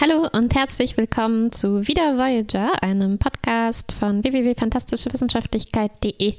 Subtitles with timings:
[0.00, 6.34] Hallo und herzlich willkommen zu Wieder Voyager, einem Podcast von www.fantastischewissenschaftlichkeit.de.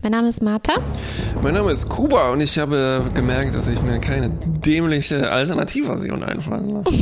[0.00, 0.74] Mein Name ist Martha.
[1.42, 6.70] Mein Name ist Kuba und ich habe gemerkt, dass ich mir keine dämliche Alternativversion einfallen
[6.70, 6.94] lasse.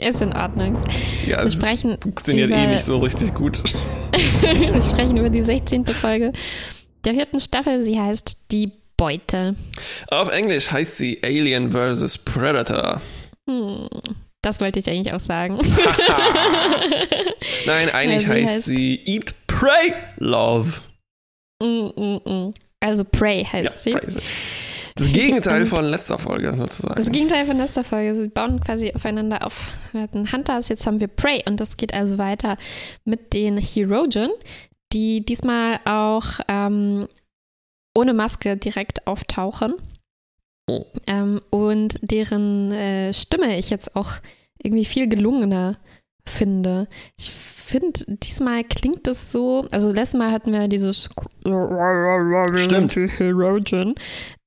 [0.00, 0.78] ist in Ordnung.
[1.26, 3.62] Ja, es funktioniert eh nicht so richtig gut.
[4.40, 5.88] Wir sprechen über die 16.
[5.88, 6.32] Folge
[7.04, 7.84] der vierten Staffel.
[7.84, 9.56] Sie heißt Die Beute.
[10.08, 12.16] Auf Englisch heißt sie Alien vs.
[12.16, 13.02] Predator.
[13.46, 13.90] Hm.
[14.42, 15.56] Das wollte ich eigentlich auch sagen.
[17.66, 20.80] Nein, eigentlich ja, heißt, heißt, sie Eat, Pray, Love.
[21.62, 22.54] Mm, mm, mm.
[22.80, 23.90] Also Pray heißt ja, sie.
[23.92, 24.16] Pray.
[24.94, 26.96] Das Gegenteil von letzter Folge sozusagen.
[26.96, 28.14] Das Gegenteil von letzter Folge.
[28.14, 29.72] Sie bauen quasi aufeinander auf.
[29.92, 32.58] Wir hatten Hunters, jetzt haben wir Prey und das geht also weiter
[33.04, 34.30] mit den Herogen,
[34.92, 37.08] die diesmal auch ähm,
[37.96, 39.74] ohne Maske direkt auftauchen.
[40.68, 40.84] Oh.
[41.06, 44.12] Ähm, und deren äh, Stimme ich jetzt auch
[44.62, 45.78] irgendwie viel gelungener
[46.26, 46.88] finde.
[47.18, 51.08] Ich finde, diesmal klingt das so, also letztes Mal hatten wir dieses
[52.58, 52.92] Stimmt.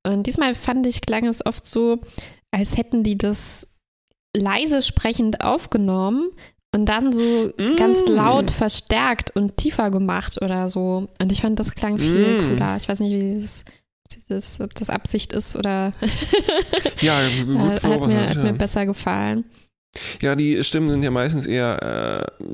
[0.06, 1.98] Und diesmal fand ich, klang es oft so,
[2.50, 3.68] als hätten die das
[4.36, 6.30] leise sprechend aufgenommen
[6.74, 7.76] und dann so mm.
[7.76, 11.08] ganz laut verstärkt und tiefer gemacht oder so.
[11.20, 12.48] Und ich fand, das klang viel mm.
[12.50, 12.76] cooler.
[12.76, 13.64] Ich weiß nicht, wie das
[14.28, 15.92] das, ob das Absicht ist oder
[17.00, 19.44] ja, gut hat, hat, mir, hat mir besser gefallen.
[20.20, 22.44] Ja, die Stimmen sind ja meistens eher äh,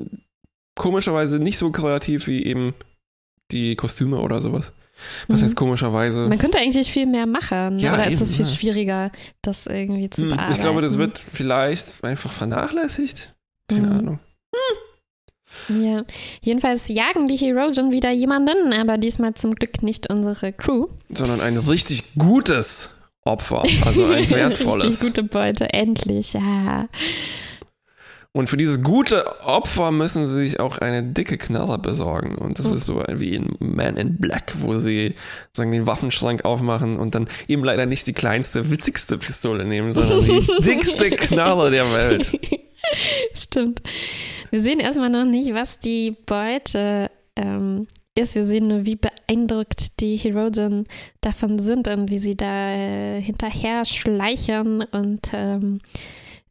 [0.75, 2.73] komischerweise nicht so kreativ wie eben
[3.51, 4.73] die Kostüme oder sowas.
[5.27, 5.45] Was mhm.
[5.45, 6.27] heißt komischerweise?
[6.29, 8.51] Man könnte eigentlich viel mehr machen, ja, oder eben, ist das viel ja.
[8.51, 10.47] schwieriger, das irgendwie zu bearbeiten?
[10.47, 13.33] Hm, ich glaube, das wird vielleicht einfach vernachlässigt.
[13.67, 13.91] Keine mhm.
[13.91, 14.19] Ahnung.
[14.53, 15.83] Hm.
[15.83, 16.03] Ja,
[16.41, 20.87] jedenfalls jagen die Herogen wieder jemanden, aber diesmal zum Glück nicht unsere Crew.
[21.09, 22.92] Sondern ein richtig gutes
[23.25, 24.85] Opfer, also ein wertvolles.
[24.85, 26.87] richtig gute Beute, endlich, ja.
[28.35, 32.35] Und für dieses gute Opfer müssen sie sich auch eine dicke Knarre besorgen.
[32.35, 32.77] Und das mhm.
[32.77, 35.13] ist so wie in Man in Black, wo sie
[35.55, 40.25] sagen, den Waffenschrank aufmachen und dann eben leider nicht die kleinste, witzigste Pistole nehmen, sondern
[40.25, 42.39] die dickste Knarre der Welt.
[43.35, 43.83] Stimmt.
[44.49, 48.35] Wir sehen erstmal noch nicht, was die Beute ähm, ist.
[48.35, 50.85] Wir sehen nur, wie beeindruckt die Herogen
[51.21, 55.79] davon sind und wie sie da äh, hinterher schleichen und ähm,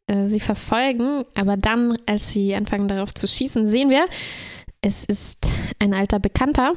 [0.07, 1.23] äh, sie verfolgen.
[1.35, 4.07] Aber dann, als sie anfangen darauf zu schießen, sehen wir,
[4.81, 5.45] es ist
[5.79, 6.73] ein alter Bekannter.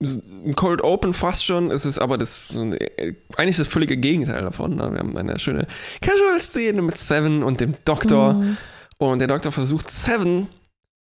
[0.00, 1.70] ein Cold Open fast schon.
[1.70, 2.54] Es ist aber das
[3.36, 4.76] eigentlich das völlige Gegenteil davon.
[4.76, 4.92] Ne?
[4.92, 5.66] Wir haben eine schöne
[6.00, 8.34] Casual-Szene mit Seven und dem Doktor.
[8.34, 8.56] Mhm.
[8.98, 10.48] Und der Doktor versucht Seven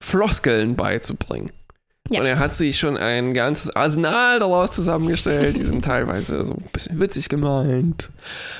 [0.01, 1.51] Floskeln beizubringen.
[2.11, 2.21] Ja.
[2.21, 5.57] Und er hat sich schon ein ganzes Arsenal daraus zusammengestellt.
[5.57, 8.09] Die sind teilweise so ein bisschen witzig gemeint.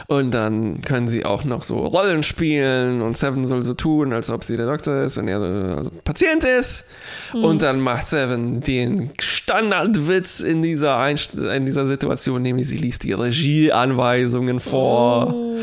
[0.07, 4.29] Und dann können sie auch noch so Rollen spielen und Seven soll so tun, als
[4.29, 6.85] ob sie der Doktor ist und er also Patient ist.
[7.33, 7.45] Mhm.
[7.45, 13.05] Und dann macht Seven den Standardwitz in dieser, Einst in dieser Situation, nämlich sie liest
[13.05, 15.33] die Regieanweisungen vor.
[15.33, 15.59] Oh.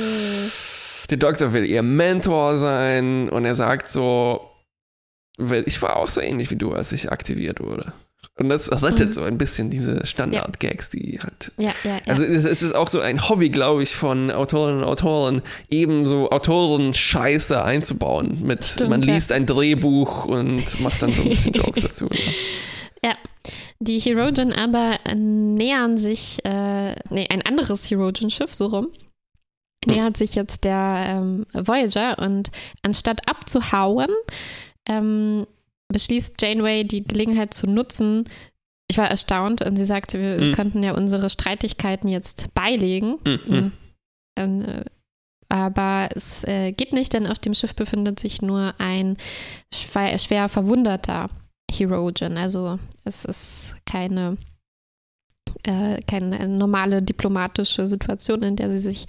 [1.11, 4.41] Der Doktor will ihr Mentor sein und er sagt so,
[5.37, 7.93] weil ich war auch so ähnlich wie du, als ich aktiviert wurde.
[8.37, 9.11] Und das rettet mhm.
[9.13, 11.53] so ein bisschen diese Standard-Gags, die halt.
[11.57, 12.01] Ja, ja, ja.
[12.07, 16.29] Also es, ist auch so ein Hobby, glaube ich, von Autorinnen und Autoren, eben so
[16.29, 18.39] Autoren-Scheiße einzubauen.
[18.43, 22.09] Mit Stimmt, man liest ein Drehbuch und macht dann so ein bisschen Jokes dazu.
[23.03, 23.15] Ja.
[23.79, 28.87] Die Herogen aber nähern sich, äh, nee, ein anderes Herogen-Schiff, so rum,
[29.85, 32.51] nähert sich jetzt der ähm, Voyager und
[32.81, 34.09] anstatt abzuhauen,
[34.87, 35.45] ähm,
[35.89, 38.29] beschließt Janeway die Gelegenheit zu nutzen.
[38.89, 40.53] Ich war erstaunt und sie sagte, wir mhm.
[40.53, 43.17] könnten ja unsere Streitigkeiten jetzt beilegen.
[43.25, 43.71] Mhm.
[44.37, 44.83] Ähm,
[45.49, 49.17] aber es äh, geht nicht, denn auf dem Schiff befindet sich nur ein
[49.73, 51.29] schwer, schwer verwundeter
[51.71, 52.37] Herogen.
[52.37, 54.37] Also es ist keine,
[55.63, 59.05] äh, keine normale diplomatische Situation, in der sie sich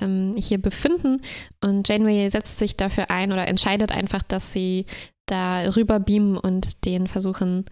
[0.00, 1.22] ähm, hier befinden.
[1.60, 4.86] Und Janeway setzt sich dafür ein oder entscheidet einfach, dass sie
[5.30, 7.66] da rüber beamen und den versuchen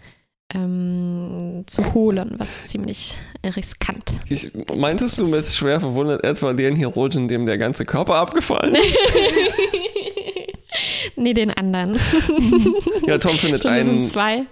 [0.54, 4.20] ähm, zu holen, was ziemlich riskant.
[4.28, 8.98] Ich, meintest du mit schwer verwundet etwa den Chirurgen, dem der ganze Körper abgefallen ist?
[11.18, 11.98] Nee, den anderen.
[13.06, 14.10] ja, Tom findet einen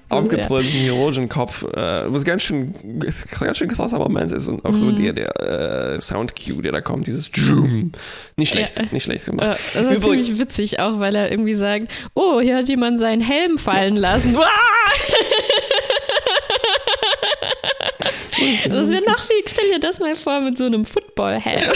[0.08, 2.74] abgetrennten Chirurgenkopf, äh, was ganz schön,
[3.38, 4.76] ganz schön krasser Moment ist und auch mhm.
[4.76, 7.92] so der, der äh, Sound-Cue, der da kommt, dieses Dschum.
[8.36, 8.84] Nicht schlecht, ja.
[8.90, 9.58] nicht schlecht gemacht.
[9.74, 13.20] Äh, das war ziemlich witzig auch, weil er irgendwie sagt, oh, hier hat jemand seinen
[13.20, 14.34] Helm fallen lassen.
[18.68, 21.60] Das wäre noch viel, stell dir das mal vor mit so einem Football-Helm.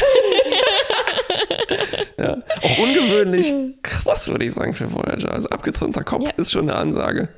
[2.19, 2.39] Ja.
[2.63, 5.33] Auch ungewöhnlich krass, würde ich sagen, für Voyager.
[5.33, 6.31] Also abgetrennter Kopf Ja.
[6.37, 7.29] ist schon eine Ansage.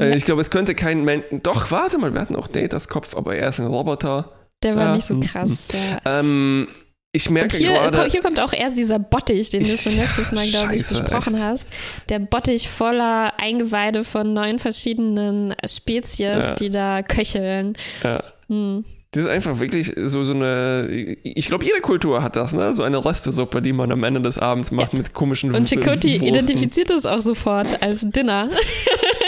[0.00, 1.24] Äh, Ich glaube, es könnte kein Mensch.
[1.42, 4.32] Doch, warte mal, wir hatten auch Datas Kopf, aber er ist ein Roboter.
[4.62, 4.94] Der war Ja.
[4.96, 5.50] nicht so krass.
[5.72, 6.18] Ja.
[6.20, 6.66] Ähm,
[7.12, 8.06] ich merke hier, gerade.
[8.10, 11.44] hier kommt auch erst dieser Bottich, den du schon letztes Mal, glaube ich, besprochen echt.
[11.44, 11.66] hast.
[12.08, 16.52] Der Bottich voller Eingeweide von neun verschiedenen Spezies, Ja.
[16.54, 17.78] die da köcheln.
[18.02, 18.22] Ja.
[18.48, 18.84] Hm.
[19.12, 20.88] Das ist einfach wirklich so, so eine.
[21.22, 22.76] Ich glaube, jede Kultur hat das, ne?
[22.76, 26.10] So eine Restesuppe, die man am Ende des Abends macht mit komischen Und Wursten.
[26.10, 28.50] identifiziert das auch sofort als Dinner.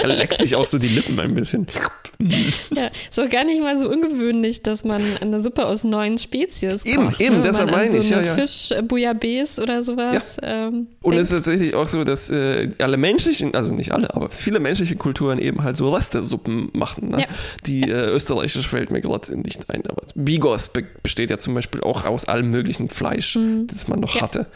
[0.10, 1.66] Er leckt sich auch so die Lippen ein bisschen.
[2.74, 6.84] Ja, ist auch gar nicht mal so ungewöhnlich, dass man eine Suppe aus neun Spezies
[6.84, 7.36] Eben, kocht, eben, ne?
[7.36, 8.34] Wenn deshalb meine ich, so ja, eine ja.
[8.34, 13.72] Fisch-Bouillabaisse oder sowas ähm, Und es ist tatsächlich auch so, dass äh, alle menschlichen, also
[13.72, 17.08] nicht alle, aber viele menschliche Kulturen eben halt so Restesuppen machen.
[17.10, 17.20] Ne?
[17.22, 17.26] Ja.
[17.66, 21.80] Die äh, österreichische fällt mir gerade nicht ein, aber Bigos be besteht ja zum Beispiel
[21.80, 24.16] auch aus allem möglichen Fleisch, das man noch Mhm.
[24.16, 24.22] Ja.
[24.22, 24.46] hatte.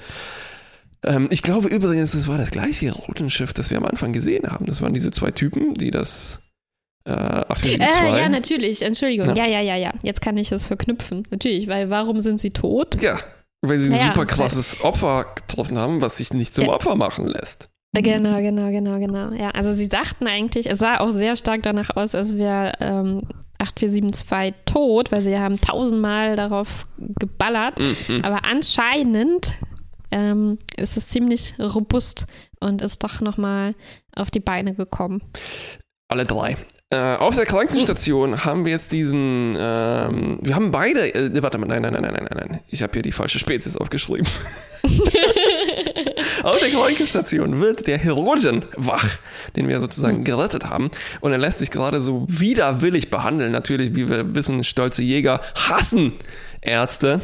[1.04, 4.66] Ähm, ich glaube übrigens, das war das gleiche Rotenschiff, das wir am Anfang gesehen haben.
[4.66, 6.40] Das waren diese zwei Typen, die das
[7.06, 9.28] äh, 872 Äh, ja, natürlich, Entschuldigung.
[9.36, 9.44] Ja.
[9.44, 9.46] Ja.
[9.46, 11.26] ja, ja, ja, Jetzt kann ich es verknüpfen.
[11.30, 13.00] Natürlich, weil warum sind sie tot?
[13.02, 13.18] Ja,
[13.62, 16.72] weil sie ein Ja, super krasses Opfer getroffen haben, was sich nicht zum Ja.
[16.72, 17.68] Opfer machen lässt.
[17.96, 19.32] Äh, Genau, genau, genau, genau.
[19.32, 23.20] Ja, also sie dachten eigentlich, es sah auch sehr stark danach aus, als wäre ähm,
[23.58, 27.78] 8472 tot, weil sie haben tausendmal darauf geballert.
[27.78, 28.24] Mhm.
[28.24, 29.52] Aber anscheinend
[30.14, 32.26] ähm, ist es ziemlich robust
[32.60, 33.74] und ist doch nochmal
[34.14, 35.22] auf die Beine gekommen.
[36.08, 36.56] Alle drei.
[36.90, 39.56] Äh, auf der Krankenstation haben wir jetzt diesen.
[39.58, 41.12] Ähm, wir haben beide.
[41.12, 42.60] Äh, warte mal, nein, nein, nein, nein, nein, nein.
[42.68, 44.28] Ich habe hier die falsche Spezies aufgeschrieben.
[46.44, 49.08] auf der Krankenstation wird der Chirurgen wach,
[49.56, 50.92] den wir sozusagen gerettet haben.
[51.20, 53.50] Und er lässt sich gerade so widerwillig behandeln.
[53.50, 56.12] Natürlich, wie wir wissen, stolze Jäger hassen
[56.60, 57.20] Ärzte.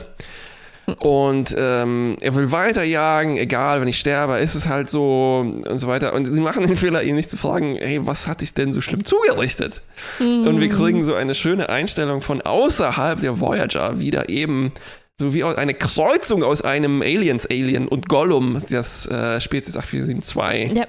[0.99, 5.87] Und ähm, er will weiterjagen, egal, wenn ich sterbe, ist es halt so und so
[5.87, 6.15] weiter.
[6.15, 8.81] Und sie machen den Fehler, ihn nicht zu fragen, hey, was hat dich denn so
[8.81, 9.83] schlimm zugerichtet?
[10.19, 14.73] Und wir kriegen so eine schöne Einstellung von außerhalb der Voyager wieder eben
[15.21, 20.77] so wie aus eine Kreuzung aus einem Aliens-Alien und Gollum, das äh, Spezies 8472.
[20.77, 20.87] Ja.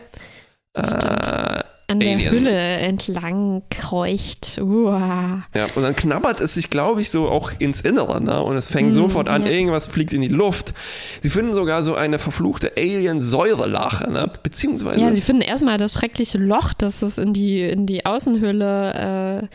[0.74, 1.61] Äh,
[1.92, 2.32] an der Alien.
[2.32, 4.60] Hülle entlang kreucht.
[4.62, 5.44] Uah.
[5.54, 8.42] ja, und dann knabbert es sich, glaube ich, so auch ins Innere, ne?
[8.42, 9.52] Und es fängt Mm, sofort an, ja.
[9.52, 10.74] irgendwas fliegt in die Luft.
[11.22, 14.32] Sie finden sogar so eine verfluchte Alien-Säurelache, ne?
[14.44, 15.00] Beziehungsweise.
[15.00, 19.50] Ja, sie finden erstmal das schreckliche Loch, das es in die, in die Außenhülle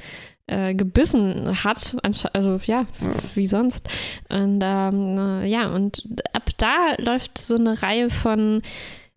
[0.48, 1.96] äh, äh, gebissen hat.
[2.32, 2.86] Also ja,
[3.34, 3.88] wie sonst.
[4.28, 8.62] Und ähm, äh, ja, und ab da läuft so eine Reihe von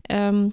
[0.08, 0.52] ähm,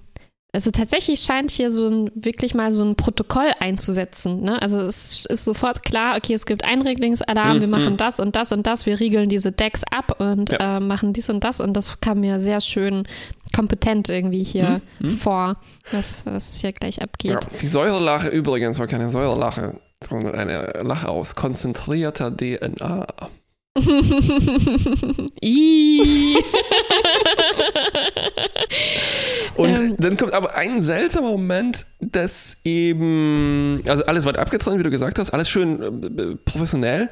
[0.53, 4.41] also tatsächlich scheint hier so ein, wirklich mal so ein Protokoll einzusetzen.
[4.41, 4.59] Ne?
[4.61, 8.51] Also es ist sofort klar, okay, es gibt Einregelungsalarm, Mm, wir machen das und das
[8.51, 10.77] und das, wir riegeln diese Decks ab und Ja.
[10.77, 13.07] äh, machen dies und das und das kam mir sehr schön
[13.55, 14.81] kompetent irgendwie hier
[15.19, 15.57] vor,
[15.91, 17.31] was, was hier gleich abgeht.
[17.31, 23.05] Ja, die Säurelache übrigens war keine Säurelache, sondern eine Lache aus konzentrierter DNA.
[29.57, 29.95] Und Ähm.
[29.97, 35.19] dann kommt aber ein seltsamer Moment, dass eben, also alles wird abgetrennt, wie du gesagt
[35.19, 35.81] hast, alles schön
[36.17, 37.09] äh, professionell,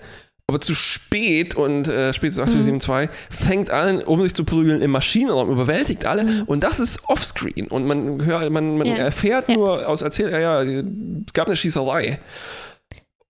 [0.47, 5.49] aber zu spät und äh, spätestens 8472 fängt an, um sich zu prügeln im Maschinenraum,
[5.49, 8.95] überwältigt alle und das ist offscreen und man hört, man, man Ja.
[8.95, 9.55] erfährt Ja.
[9.55, 12.19] nur aus Erzählung, ja, ja, es gab eine Schießerei.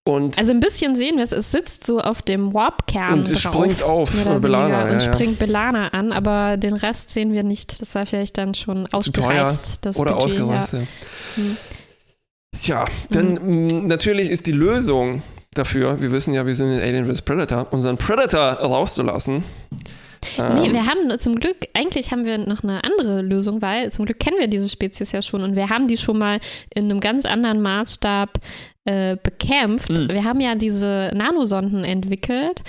[0.07, 3.41] Und Also ein bisschen sehen wir es, es sitzt so auf dem Warp-Kern Und es
[3.41, 5.13] drauf, springt auf, Belana, weniger, und ja, ja.
[5.13, 7.81] springt Belana an, aber den Rest sehen wir nicht.
[7.81, 10.41] Das war vielleicht dann schon ausgereizt, das oder Budget.
[10.41, 10.73] ausgereizt.
[10.73, 10.79] Ja.
[10.79, 10.85] Ja.
[11.35, 11.57] Hm.
[12.61, 15.23] Tja, dann mh, natürlich ist die Lösung
[15.55, 17.23] dafür, wir wissen ja, wir sind in Alien vs.
[17.23, 19.43] Predator, unseren Predator rauszulassen.
[20.37, 24.05] Nee, Ähm, wir haben zum Glück, eigentlich haben wir noch eine andere Lösung, weil zum
[24.05, 26.39] Glück kennen wir diese Spezies ja schon und wir haben die schon mal
[26.73, 28.39] in einem ganz anderen Maßstab
[28.85, 29.89] äh, bekämpft.
[29.89, 30.09] Mhm.
[30.09, 32.63] Wir haben ja diese Nanosonden entwickelt,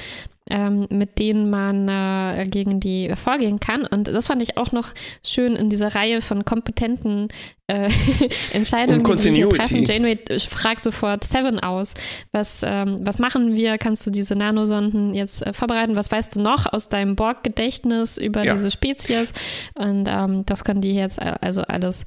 [0.49, 3.85] ähm, mit denen man äh, gegen die vorgehen kann.
[3.85, 4.91] Und das fand ich auch noch
[5.25, 7.29] schön in dieser Reihe von kompetenten
[7.67, 7.91] äh,
[8.53, 9.85] Entscheidungen, die wir treffen.
[9.85, 11.95] Janeway äh, fragt sofort Seven aus.
[12.31, 13.77] Was, ähm, was machen wir?
[13.77, 15.97] Kannst du diese Nanosonden jetzt äh, vorbereiten?
[15.97, 18.53] Was weißt du noch aus deinem Borg-Gedächtnis über Ja.
[18.53, 19.33] diese Spezies?
[19.75, 22.05] Und ähm, das können die jetzt äh, also alles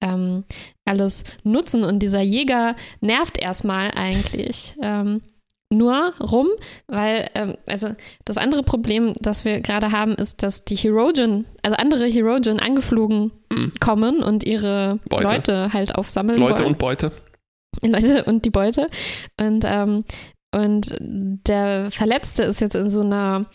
[0.00, 0.44] ähm,
[0.84, 1.84] alles nutzen.
[1.84, 4.74] Und dieser Jäger nervt erstmal eigentlich.
[4.82, 5.22] Ähm,
[5.72, 6.48] nur rum,
[6.88, 7.90] weil, ähm, also
[8.24, 13.30] das andere Problem, das wir gerade haben, ist, dass die Herogen, also andere Herogen angeflogen
[13.78, 15.00] kommen und ihre Mhm.
[15.08, 15.22] Beute.
[15.22, 16.72] Leute halt aufsammeln Leute wollen.
[16.72, 17.12] und Beute.
[17.82, 18.88] Leute und die Beute.
[19.40, 20.04] Und ähm,
[20.52, 23.46] Und der Verletzte ist jetzt in so einer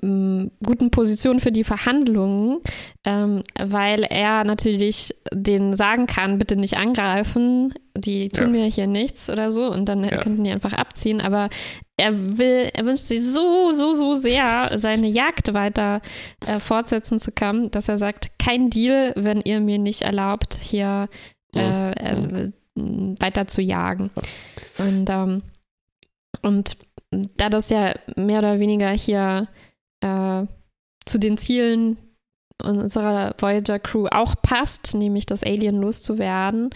[0.00, 2.60] guten Position für die Verhandlungen,
[3.04, 8.62] ähm, weil er natürlich den sagen kann, bitte nicht angreifen, die tun ja.
[8.62, 10.18] mir hier nichts oder so und dann ja.
[10.18, 11.50] könnten die einfach abziehen, aber
[11.96, 16.00] er will, er wünscht sich so, so, so sehr, seine Jagd weiter
[16.46, 21.08] äh, fortsetzen zu können, dass er sagt, kein Deal, wenn ihr mir nicht erlaubt, hier
[21.54, 24.10] äh, äh, weiter zu jagen.
[24.78, 25.42] Und, ähm,
[26.42, 26.76] und
[27.36, 29.48] da das ja mehr oder weniger hier
[30.00, 30.46] äh,
[31.04, 31.96] zu den Zielen
[32.62, 36.70] unserer Voyager Crew auch passt, nämlich das Alien loszuwerden,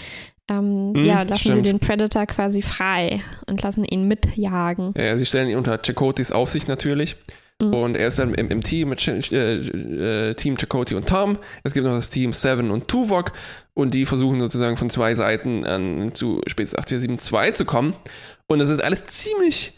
[0.51, 1.57] ähm, mhm, ja, lassen stimmt.
[1.57, 4.95] sie den Predator quasi frei und lassen ihn mitjagen.
[4.97, 7.17] Ja, sie stellen ihn unter Chakotis Aufsicht natürlich.
[7.63, 7.75] Mhm.
[7.75, 11.39] Und er ist dann im, im Team mit äh, äh, Team Chakoti und Tom.
[11.63, 13.33] Es gibt noch das Team Seven und Tuvok.
[13.75, 17.95] Und die versuchen sozusagen von zwei Seiten an, zu Spezies 8472 zu kommen.
[18.47, 19.75] Und das ist alles ziemlich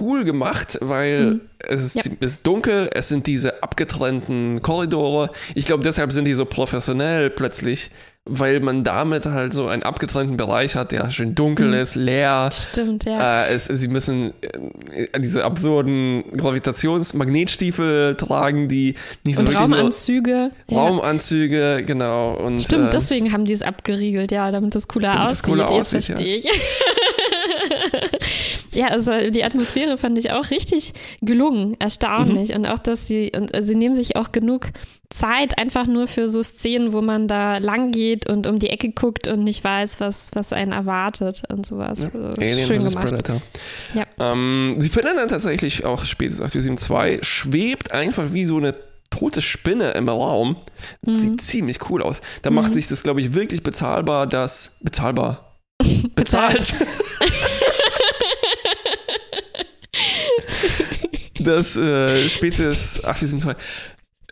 [0.00, 1.40] cool gemacht, weil mhm.
[1.68, 2.12] es, ist, ja.
[2.20, 5.30] es ist dunkel, es sind diese abgetrennten Korridore.
[5.54, 7.90] Ich glaube, deshalb sind die so professionell plötzlich,
[8.26, 11.74] weil man damit halt so einen abgetrennten Bereich hat, der schön dunkel mhm.
[11.74, 12.50] ist, leer.
[12.52, 13.44] Stimmt, ja.
[13.44, 18.94] Äh, es, sie müssen äh, diese absurden Gravitationsmagnetstiefel tragen, die
[19.24, 20.50] nicht so und wirklich Raumanzüge.
[20.70, 21.80] Raumanzüge, ja.
[21.80, 22.34] genau.
[22.34, 25.42] Und, Stimmt, äh, deswegen haben die es abgeriegelt, ja, damit das cooler damit aussieht.
[25.42, 26.48] Das cooler aussieht, ich.
[28.72, 32.50] Ja, also die Atmosphäre fand ich auch richtig gelungen, erstaunlich.
[32.50, 32.56] Mhm.
[32.56, 34.68] Und auch, dass sie, und äh, sie nehmen sich auch genug
[35.08, 38.90] Zeit einfach nur für so Szenen, wo man da lang geht und um die Ecke
[38.90, 42.00] guckt und nicht weiß, was, was einen erwartet und sowas.
[42.00, 42.10] Ja.
[42.14, 42.94] Also, Alien schön vs.
[42.94, 43.42] Predator.
[43.94, 44.06] Ja.
[44.18, 48.76] Ähm, sie finden dann tatsächlich auch spätestens 8472 schwebt einfach wie so eine
[49.10, 50.56] tote Spinne im Raum.
[51.04, 51.18] Mhm.
[51.18, 52.20] Sieht ziemlich cool aus.
[52.42, 52.56] Da mhm.
[52.56, 55.58] macht sich das, glaube ich, wirklich bezahlbar, dass bezahlbar
[56.14, 56.74] bezahlt.
[61.40, 63.56] dass äh, Spezies 8472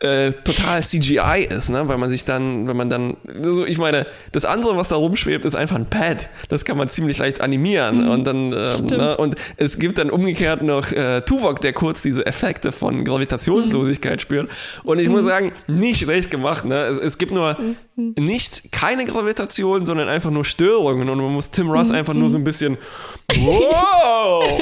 [0.01, 1.87] äh, total CGI ist, ne?
[1.87, 5.43] weil man sich dann, wenn man dann, also ich meine, das andere, was da rumschwebt,
[5.43, 6.29] ist einfach ein Pad.
[6.47, 8.11] Das kann man ziemlich leicht animieren mhm.
[8.11, 9.17] und dann, ähm, ne?
[9.17, 14.21] und es gibt dann umgekehrt noch äh, Tuvok, der kurz diese Effekte von Gravitationslosigkeit mhm.
[14.21, 14.49] spürt.
[14.83, 15.15] Und ich mhm.
[15.15, 16.65] muss sagen, nicht schlecht gemacht.
[16.65, 16.75] Ne?
[16.85, 17.57] Es, es gibt nur
[17.95, 18.13] mhm.
[18.17, 21.95] nicht keine Gravitation, sondern einfach nur Störungen und man muss Tim Russ mhm.
[21.95, 22.77] einfach nur so ein bisschen,
[23.35, 24.61] wow!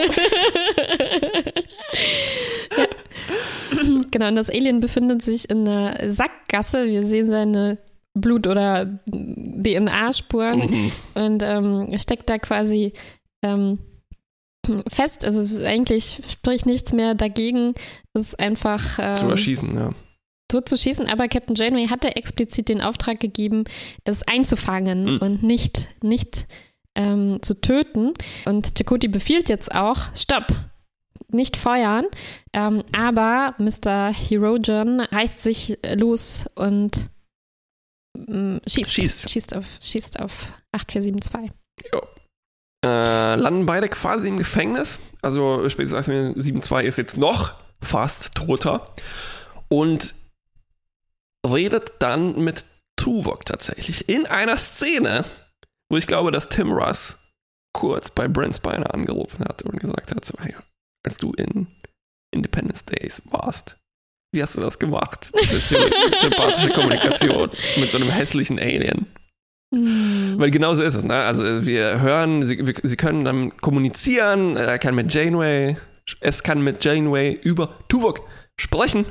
[4.11, 6.85] Genau, und das Alien befindet sich in einer Sackgasse.
[6.85, 7.77] Wir sehen seine
[8.13, 10.91] Blut- oder DNA-Spuren mhm.
[11.15, 12.93] und ähm, steckt da quasi
[13.43, 13.79] ähm,
[14.87, 15.23] fest.
[15.25, 17.73] Also eigentlich spricht nichts mehr dagegen.
[18.13, 18.99] Es ist einfach.
[18.99, 19.91] Ähm, zu erschießen, ja.
[20.49, 23.65] Tot zu schießen, aber Captain Janeway hatte explizit den Auftrag gegeben,
[24.05, 25.17] es einzufangen mhm.
[25.17, 26.47] und nicht, nicht
[26.95, 28.13] ähm, zu töten.
[28.45, 30.47] Und Chakoti befiehlt jetzt auch: Stopp!
[31.29, 32.05] Nicht feuern,
[32.53, 34.13] ähm, aber Mr.
[34.13, 37.09] Herogen reißt sich los und
[38.27, 39.29] ähm, schießt, schießt.
[39.29, 41.51] Schießt, auf, schießt auf 8472.
[41.93, 42.01] Jo.
[42.85, 44.99] Äh, landen beide quasi im Gefängnis.
[45.21, 48.85] Also spätestens 8472 ist jetzt noch fast toter
[49.67, 50.15] und
[51.45, 52.65] redet dann mit
[52.95, 55.25] Tuvok tatsächlich in einer Szene,
[55.89, 57.17] wo ich glaube, dass Tim Russ
[57.73, 60.55] kurz bei Brent Spiner angerufen hat und gesagt hat, so, hey,
[61.07, 61.67] als du in
[62.33, 63.77] Independence Days warst.
[64.33, 65.31] Wie hast du das gemacht?
[65.41, 69.07] Diese sympathische Kommunikation mit so einem hässlichen Alien.
[69.73, 70.35] Mhm.
[70.37, 71.05] Weil genau so ist es.
[71.05, 71.15] Ne?
[71.15, 75.77] Also wir hören, sie, wir, sie können dann kommunizieren, er kann mit Janeway,
[76.19, 78.27] es kann mit Janeway über Tuvok
[78.59, 79.05] sprechen.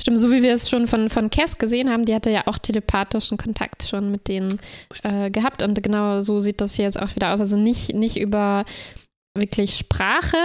[0.00, 2.58] Stimmt, so wie wir es schon von, von Cass gesehen haben, die hatte ja auch
[2.58, 4.60] telepathischen Kontakt schon mit denen
[5.02, 7.40] äh, gehabt und genau so sieht das jetzt auch wieder aus.
[7.40, 8.64] Also nicht, nicht über
[9.34, 10.36] wirklich Sprache,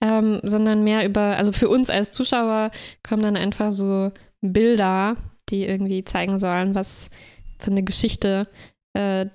[0.00, 2.70] ähm, sondern mehr über, also für uns als Zuschauer
[3.02, 5.16] kommen dann einfach so Bilder,
[5.48, 7.10] die irgendwie zeigen sollen, was
[7.58, 8.48] für eine Geschichte
[8.94, 9.26] äh,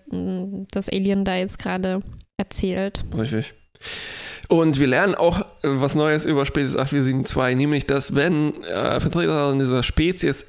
[0.72, 2.01] das Alien da jetzt gerade
[2.38, 3.03] erzählt.
[3.17, 3.53] Richtig.
[4.50, 9.84] Und wir lernen auch was Neues über Spezies 8472, nämlich, dass wenn äh, Vertreter dieser
[9.84, 10.46] Spezies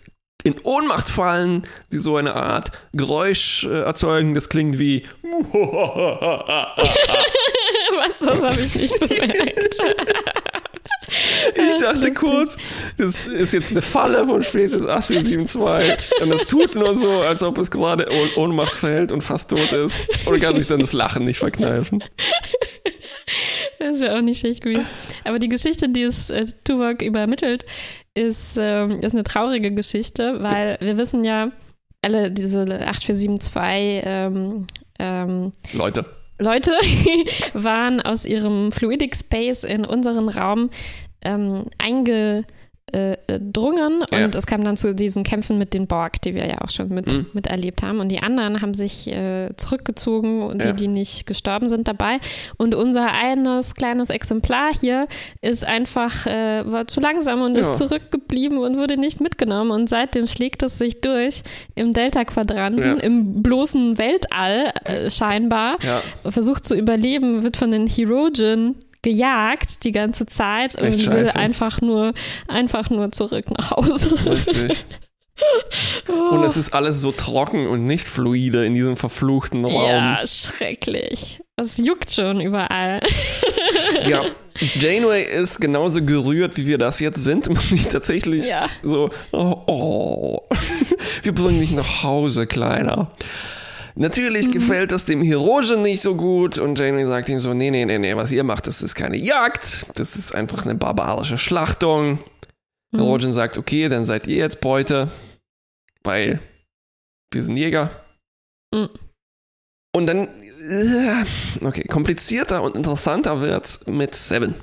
[0.48, 5.04] in Ohnmacht fallen, sie so eine Art Geräusch äh, erzeugen, das klingt wie
[7.92, 9.78] Was, das habe ich nicht bemerkt.
[11.54, 12.58] Ich dachte kurz,
[12.98, 17.56] das ist jetzt eine Falle von Spezies 8472 und es tut nur so, als ob
[17.56, 21.24] es gerade in Ohnmacht fällt und fast tot ist und kann sich dann das Lachen
[21.24, 22.04] nicht verkneifen.
[23.78, 24.86] Das wäre auch nicht schlecht gewesen.
[25.24, 27.64] Aber die Geschichte, die es äh, Tuvok übermittelt,
[28.14, 31.52] ist, ähm, ist eine traurige Geschichte, weil wir wissen ja,
[32.02, 34.66] alle diese 8472 ähm,
[34.98, 36.04] ähm, Leute
[36.38, 36.70] Leute
[37.52, 40.70] waren aus ihrem Fluidic Space in unseren Raum
[41.22, 42.44] ähm, einge
[42.92, 44.28] äh, drungen und Ja.
[44.34, 47.06] es kam dann zu diesen Kämpfen mit den Borg, die wir ja auch schon mit,
[47.06, 47.26] Mhm.
[47.32, 48.00] miterlebt haben.
[48.00, 50.72] Und die anderen haben sich äh, zurückgezogen und Ja.
[50.72, 52.18] die, die nicht gestorben sind, dabei.
[52.56, 55.06] Und unser eines kleines Exemplar hier
[55.42, 57.60] ist einfach, äh, war zu langsam und Ja.
[57.62, 59.70] ist zurückgeblieben und wurde nicht mitgenommen.
[59.70, 61.42] Und seitdem schlägt es sich durch
[61.74, 65.78] im Delta-Quadranten, im bloßen Weltall äh, scheinbar
[66.28, 71.36] versucht zu überleben, wird von den Herogen gejagt die ganze Zeit und Echt will scheiße.
[71.36, 72.12] einfach nur,
[72.48, 74.14] einfach nur zurück nach Hause.
[74.26, 74.84] richtig.
[76.32, 79.84] Und es ist alles so trocken und nicht fluide in diesem verfluchten Raum.
[79.88, 81.40] Ja, schrecklich.
[81.54, 83.00] Es juckt schon überall.
[84.08, 84.24] Ja,
[84.80, 87.48] Janeway ist genauso gerührt, wie wir das jetzt sind.
[87.52, 88.68] Man sieht tatsächlich Ja.
[88.82, 90.42] so, oh, oh,
[91.22, 93.12] wir bringen dich nach Hause, Kleiner.
[94.00, 94.52] Natürlich Mhm.
[94.52, 97.98] gefällt das dem Herogen nicht so gut und Janeway sagt ihm so, nee, nee, nee,
[97.98, 102.20] nee, was ihr macht, das ist keine Jagd, das ist einfach eine barbarische Schlachtung.
[102.92, 102.98] Mhm.
[102.98, 105.08] Herogen sagt, okay, dann seid ihr jetzt Beute,
[106.04, 106.38] weil
[107.32, 107.90] wir sind Jäger.
[108.72, 108.88] Mhm.
[109.96, 111.24] Und dann, äh,
[111.64, 114.54] okay, komplizierter und interessanter wird's mit Seven.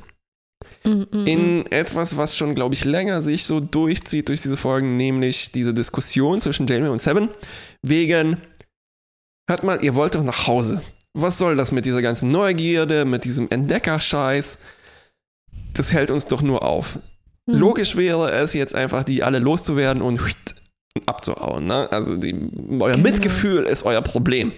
[0.86, 4.96] Mhm, mhm, In etwas, was schon, glaube ich, länger sich so durchzieht durch diese Folgen,
[4.96, 7.30] nämlich diese Diskussion zwischen Janeway und Seven
[7.82, 8.38] wegen,
[9.48, 10.82] hört mal, ihr wollt doch nach Hause.
[11.14, 14.58] Was soll das mit dieser ganzen Neugierde, mit diesem Entdeckerscheiß?
[15.74, 17.00] Das hält uns doch nur auf.
[17.46, 17.56] mhm.
[17.56, 20.20] Logisch wäre es jetzt einfach, die alle loszuwerden und
[21.06, 21.66] abzuhauen.
[21.68, 21.92] Ne?
[21.92, 22.34] Also die,
[22.80, 22.98] euer Genau.
[23.10, 24.52] Mitgefühl ist euer Problem.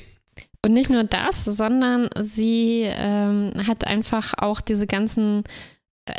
[0.66, 5.44] Und nicht nur das, sondern sie ähm, hat einfach auch diese ganzen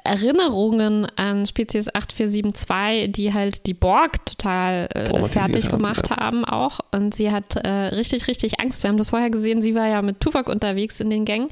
[0.04, 6.16] Erinnerungen an Spezies 8472, die halt die Borg total äh, fertig haben, gemacht ja.
[6.16, 6.80] haben auch.
[6.92, 8.82] Und sie hat äh, richtig, richtig Angst.
[8.82, 11.48] Wir haben das vorher gesehen, sie war ja mit Tuvok unterwegs in den Gängen.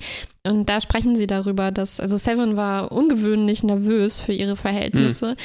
[0.46, 5.36] Und da sprechen sie darüber, dass, also Seven war ungewöhnlich nervös für ihre Verhältnisse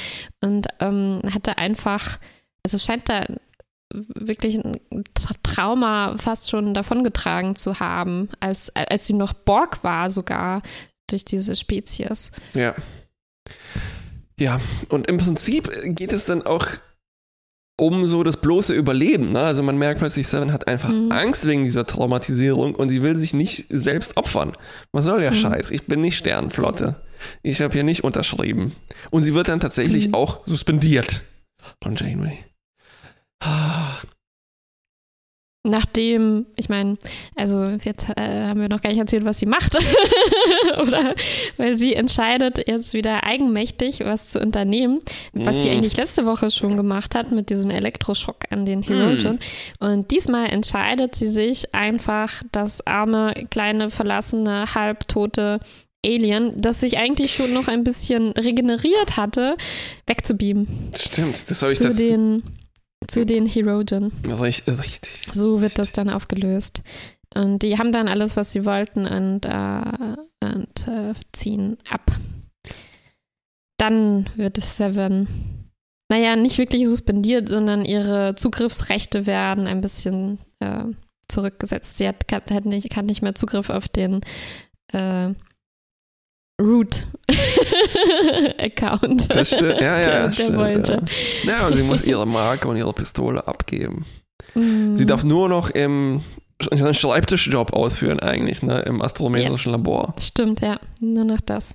[0.41, 2.19] und ähm, hatte einfach,
[2.63, 3.25] also scheint da
[3.93, 4.79] wirklich ein
[5.17, 10.61] Tra- Trauma fast schon davongetragen zu haben, als, als sie noch Borg war sogar
[11.07, 12.31] durch diese Spezies.
[12.53, 12.75] Ja.
[14.39, 14.59] Ja,
[14.89, 16.65] und im Prinzip geht es dann auch
[17.79, 19.31] um so das bloße Überleben.
[19.31, 19.39] Ne?
[19.41, 21.11] Also man merkt plötzlich, Seven hat einfach Mhm.
[21.11, 24.55] Angst wegen dieser Traumatisierung und sie will sich nicht selbst opfern.
[24.91, 25.35] Was soll der Mhm.
[25.35, 25.71] Scheiß?
[25.71, 27.01] Ich bin nicht Sternflotte.
[27.43, 28.73] Ich habe hier nicht unterschrieben.
[29.09, 30.13] Und sie wird dann tatsächlich Mhm.
[30.15, 31.23] auch suspendiert
[31.83, 32.37] von Janeway.
[35.63, 36.97] Nachdem, ich meine,
[37.35, 39.77] also jetzt äh, haben wir noch gar nicht erzählt, was sie macht.
[40.81, 41.13] Oder
[41.57, 44.99] weil sie entscheidet, jetzt wieder eigenmächtig was zu unternehmen,
[45.33, 45.73] was sie Mm.
[45.73, 49.39] eigentlich letzte Woche schon gemacht hat mit diesem Elektroschock an den Herogen.
[49.79, 55.59] Und diesmal entscheidet sie sich einfach, das arme, kleine, verlassene, halbtote
[56.03, 59.55] Alien, das sich eigentlich schon noch ein bisschen regeneriert hatte,
[60.07, 60.67] wegzubeamen.
[60.95, 62.41] Stimmt, das habe ich Zu das den,
[63.07, 64.11] zu den Herogen.
[64.67, 65.29] richtig.
[65.33, 66.83] So wird das dann aufgelöst.
[67.33, 72.11] Und die haben dann alles, was sie wollten und, äh, und äh, ziehen ab.
[73.77, 75.27] Dann wird Seven,
[76.09, 80.83] naja, nicht wirklich suspendiert, sondern ihre Zugriffsrechte werden ein bisschen äh,
[81.29, 81.97] zurückgesetzt.
[81.97, 84.21] Sie hat, hat, nicht, hat nicht mehr Zugriff auf den
[84.91, 85.29] äh,
[86.61, 89.27] Root-Account.
[89.33, 89.79] Das stimmt.
[89.81, 91.01] Ja, ja, der, der stimmt, Voyager.
[91.43, 91.59] Ja.
[91.59, 94.05] ja, und sie muss ihre Marke und ihre Pistole abgeben.
[94.55, 94.95] Mm.
[94.95, 96.21] Sie darf nur noch im
[96.69, 100.13] einen Schreibtischjob ausführen eigentlich, ne, im astrometrischen Labor.
[100.19, 100.79] Stimmt, ja.
[100.99, 101.73] Nur noch das.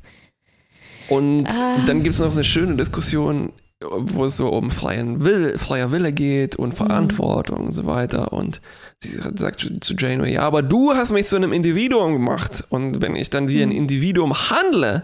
[1.09, 1.79] Und Ah.
[1.87, 6.13] dann gibt es noch eine schöne Diskussion, wo es so um freien Will, freier Wille
[6.13, 6.77] geht und Mhm.
[6.77, 8.33] Verantwortung und so weiter.
[8.33, 8.61] Und
[9.03, 12.65] sie sagt zu- zu Janeway, ja, aber du hast mich zu einem Individuum gemacht.
[12.71, 13.77] Und wenn ich dann wie ein Mhm.
[13.77, 15.03] Individuum handle,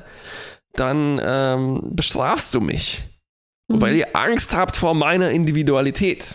[0.74, 3.04] dann ähm, bestrafst du mich.
[3.68, 3.80] Mhm.
[3.82, 6.26] Weil ihr Angst habt vor meiner Individualität.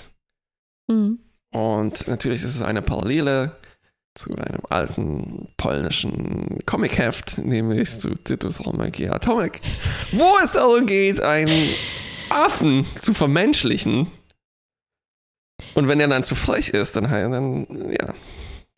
[0.87, 1.17] Mhm.
[1.51, 3.55] Und natürlich ist es eine Parallele
[4.13, 9.61] zu einem alten polnischen Comicheft, nämlich zu Titus Romek Atomic,
[10.11, 11.69] wo es darum geht, einen
[12.29, 14.07] Affen zu vermenschlichen.
[15.75, 18.13] Und wenn er dann zu frech ist, dann, dann ja,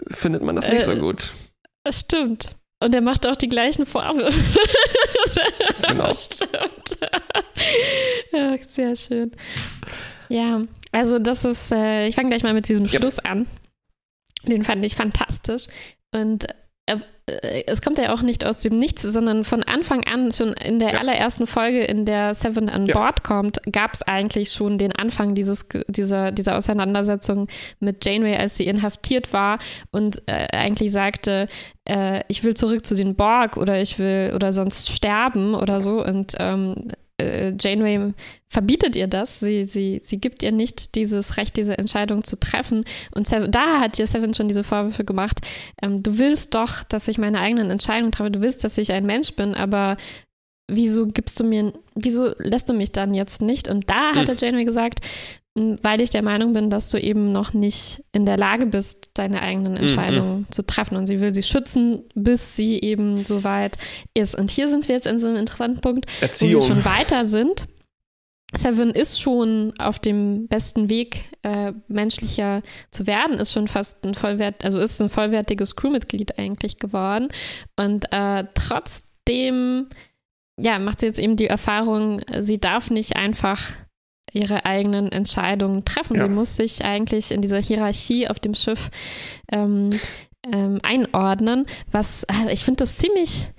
[0.10, 1.34] findet man das nicht so Äh, gut.
[1.84, 2.56] Das stimmt.
[2.82, 4.40] Und er macht auch die gleichen Vorwürfe.
[5.88, 6.06] genau.
[6.08, 7.00] Das stimmt.
[8.32, 9.32] ja, sehr schön.
[10.30, 13.00] Ja, also das ist, äh, ich fange gleich mal mit diesem Ja.
[13.00, 13.48] Schluss an.
[14.44, 15.68] Den fand ich fantastisch.
[16.14, 16.46] Und
[16.86, 16.98] äh,
[17.68, 20.94] es kommt ja auch nicht aus dem Nichts, sondern von Anfang an, schon in der
[20.94, 21.00] Ja.
[21.00, 22.94] allerersten Folge, in der Seven an Ja.
[22.94, 27.48] Bord kommt, gab es eigentlich schon den Anfang dieses, dieser, dieser Auseinandersetzung
[27.80, 29.60] mit Janeway, als sie inhaftiert war
[29.92, 31.48] und äh, eigentlich sagte,
[31.86, 36.04] äh, ich will zurück zu den Borg oder ich will oder sonst sterben oder so.
[36.04, 36.76] Und ähm,
[37.20, 38.14] äh, Janeway
[38.48, 39.40] verbietet ihr das.
[39.40, 42.84] Sie, sie, sie gibt ihr nicht dieses Recht, diese Entscheidung zu treffen.
[43.14, 45.40] Und Seven, da hat ihr Seven schon diese Vorwürfe gemacht.
[45.82, 48.32] Ähm, du willst doch, dass ich meine eigenen Entscheidungen treffe.
[48.32, 49.98] Du willst, dass ich ein Mensch bin, aber
[50.72, 53.68] wieso gibst du mir, wieso lässt du mich dann jetzt nicht?
[53.68, 54.36] Und da hat Hm.
[54.36, 58.26] der Janeway gesagt, "M, weil ich der Meinung bin, dass du eben noch nicht in
[58.26, 60.96] der Lage bist, deine eigenen Entscheidungen zu treffen.
[60.96, 63.78] Und sie will sie schützen, bis sie eben so weit
[64.14, 64.36] ist.
[64.36, 66.68] Und hier sind wir jetzt in so einem interessanten Punkt, wo wir Erziehung.
[66.68, 67.68] schon weiter sind.
[68.56, 74.16] Seven ist schon auf dem besten Weg, äh, menschlicher zu werden, ist schon fast ein
[74.16, 77.30] vollwert, also ist ein vollwertiges Crewmitglied eigentlich geworden.
[77.76, 79.88] Und äh, trotzdem,
[80.60, 83.74] ja, macht sie jetzt eben die Erfahrung, sie darf nicht einfach
[84.34, 86.16] ihre eigenen Entscheidungen treffen.
[86.18, 86.24] Ja.
[86.24, 88.90] Sie muss sich eigentlich in dieser Hierarchie auf dem Schiff
[89.52, 89.90] ähm,
[90.52, 93.50] ähm, einordnen, was äh, ich finde das ziemlich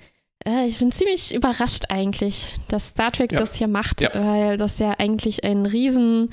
[0.45, 3.37] äh, ich bin ziemlich überrascht eigentlich, dass Star Trek Ja.
[3.39, 4.09] das hier macht, Ja.
[4.13, 6.31] weil das ja eigentlich ein riesen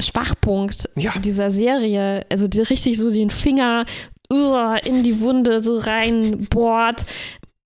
[0.00, 1.12] Schwachpunkt Ja.
[1.24, 3.84] dieser Serie, also die richtig so den Finger
[4.30, 7.04] uah, in die Wunde so reinbohrt.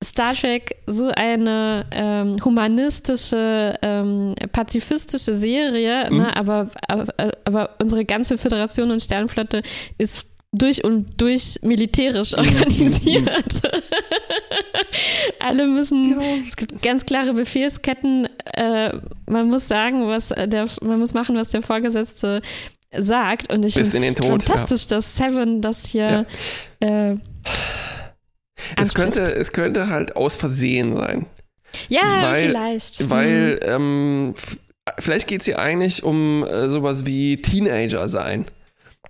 [0.04, 6.18] Star Trek so eine ähm, humanistische, ähm, pazifistische Serie, Mhm.
[6.18, 6.36] ne?
[6.36, 7.06] aber, aber,
[7.44, 9.62] aber unsere ganze Föderation und Sternflotte
[9.98, 12.38] ist durch und durch militärisch Mhm.
[12.38, 13.62] organisiert.
[15.40, 16.22] Alle müssen, Genau.
[16.46, 18.28] es gibt ganz klare Befehlsketten.
[18.54, 18.92] Äh,
[19.28, 22.42] man muss sagen, was der, man muss machen, was der Vorgesetzte
[22.96, 23.52] sagt.
[23.52, 26.26] Und ich finde in es fantastisch, dass Seven das hier
[26.80, 27.16] äh,
[28.76, 31.26] Es könnte, es könnte halt aus Versehen sein.
[31.88, 33.10] ja, weil- vielleicht.
[33.10, 34.34] Weil ähm,
[34.98, 38.46] vielleicht geht es hier eigentlich um äh, sowas wie Teenager sein.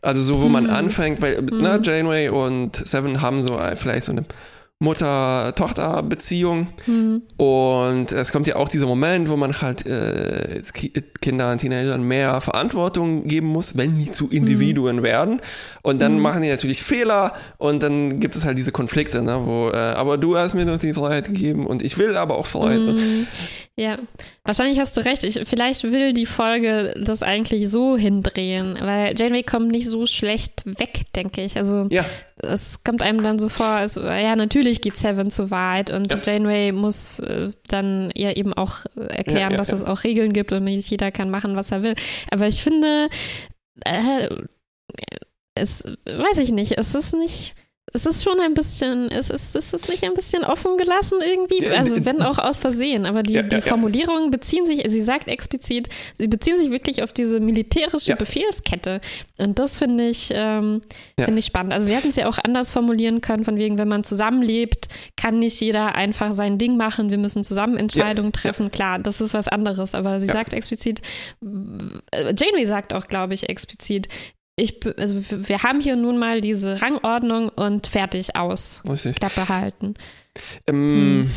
[0.03, 0.71] Also so, wo man Mhm.
[0.71, 4.25] anfängt, weil ne, Janeway und Seven haben so äh, vielleicht so eine
[4.79, 6.69] Mutter-Tochter-Beziehung.
[6.85, 12.03] Hm, Und es kommt ja auch dieser Moment, wo man halt äh, Ki Kindern, Teenagern
[12.03, 15.41] mehr Verantwortung geben muss, wenn die zu Individuen werden.
[15.83, 16.21] Und dann Mhm.
[16.23, 20.19] machen die natürlich Fehler und dann gibt es halt diese Konflikte, ne, wo, äh, aber
[20.19, 22.97] du hast mir doch die Freiheit gegeben und ich will aber auch Freiheit.
[22.99, 23.27] hm,
[23.77, 23.97] ja,
[24.47, 25.25] wahrscheinlich hast du recht.
[25.25, 30.63] Ich, vielleicht will die Folge das eigentlich so hindrehen, weil Janeway kommt nicht so schlecht
[30.65, 31.57] weg, denke ich.
[31.57, 32.05] Also Ja,
[32.39, 36.19] es kommt einem dann so vor, als, ja, natürlich geht Seven zu weit und Ja.
[36.23, 40.53] Janeway muss äh, dann ihr eben auch äh, erklären, Ja, dass es auch Regeln gibt
[40.53, 41.95] und nicht jeder kann machen, was er will.
[42.31, 43.09] Aber ich finde,
[43.85, 44.29] äh,
[45.55, 47.55] es weiß ich nicht, es ist nicht.
[47.93, 51.63] Es ist schon ein bisschen, es ist, es ist nicht ein bisschen offen gelassen irgendwie,
[51.63, 53.65] Ja, also wenn auch aus Versehen, aber die, Ja, die ja, ja.
[53.67, 58.17] Formulierungen beziehen sich, sie sagt explizit, sie beziehen sich wirklich auf diese militärische Ja.
[58.17, 59.01] Befehlskette
[59.39, 60.81] und das finde ich, ähm,
[61.17, 61.27] Ja.
[61.27, 61.73] finde ich spannend.
[61.73, 65.39] Also sie hätten es ja auch anders formulieren können, von wegen, wenn man zusammenlebt, kann
[65.39, 68.73] nicht jeder einfach sein Ding machen, wir müssen zusammen Entscheidungen treffen.
[68.73, 70.33] Klar, das ist was anderes, aber sie Ja.
[70.33, 71.03] sagt explizit,
[72.13, 74.09] Janeway sagt auch, glaube ich, explizit,
[74.57, 78.83] ich, also wir haben hier nun mal diese Rangordnung und fertig aus.
[78.89, 79.17] richtig.
[79.17, 79.95] Klappe halten.
[80.67, 81.31] Ähm,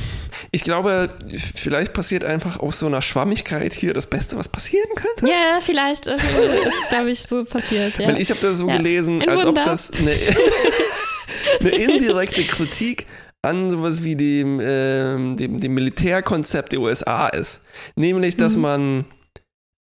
[0.52, 1.10] Ich glaube,
[1.56, 5.28] vielleicht passiert einfach aus so einer Schwammigkeit hier das Beste, was passieren könnte.
[5.32, 6.16] Ja, vielleicht äh,
[6.68, 7.98] ist, glaube ich, so passiert.
[8.00, 8.16] Ja.
[8.18, 8.78] Ich habe das so Ja.
[8.78, 9.64] gelesen, Ein als ob Wunder.
[9.66, 10.12] das eine,
[11.60, 13.06] eine indirekte Kritik
[13.42, 17.62] an sowas wie dem, ähm, dem, dem Militärkonzept der USA ist.
[17.96, 18.62] Nämlich, dass Mhm.
[18.62, 19.06] man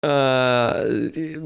[0.03, 1.39] äh,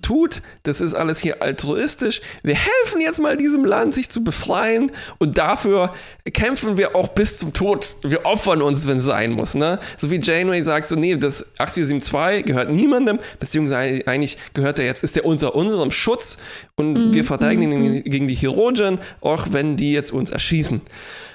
[0.00, 2.20] tut, das ist alles hier altruistisch.
[2.42, 5.92] Wir helfen jetzt mal diesem Land, sich zu befreien und dafür
[6.32, 7.96] kämpfen wir auch bis zum Tod.
[8.02, 9.54] Wir opfern uns, wenn es sein muss.
[9.54, 9.80] Ne?
[9.96, 15.02] So wie Janeway sagt, so nee, das 8472 gehört niemandem, beziehungsweise eigentlich gehört er jetzt,
[15.02, 16.38] ist der unter unserem Schutz
[16.76, 20.80] und wir verteidigen ihn gegen die Chirurgen, auch wenn die jetzt uns erschießen.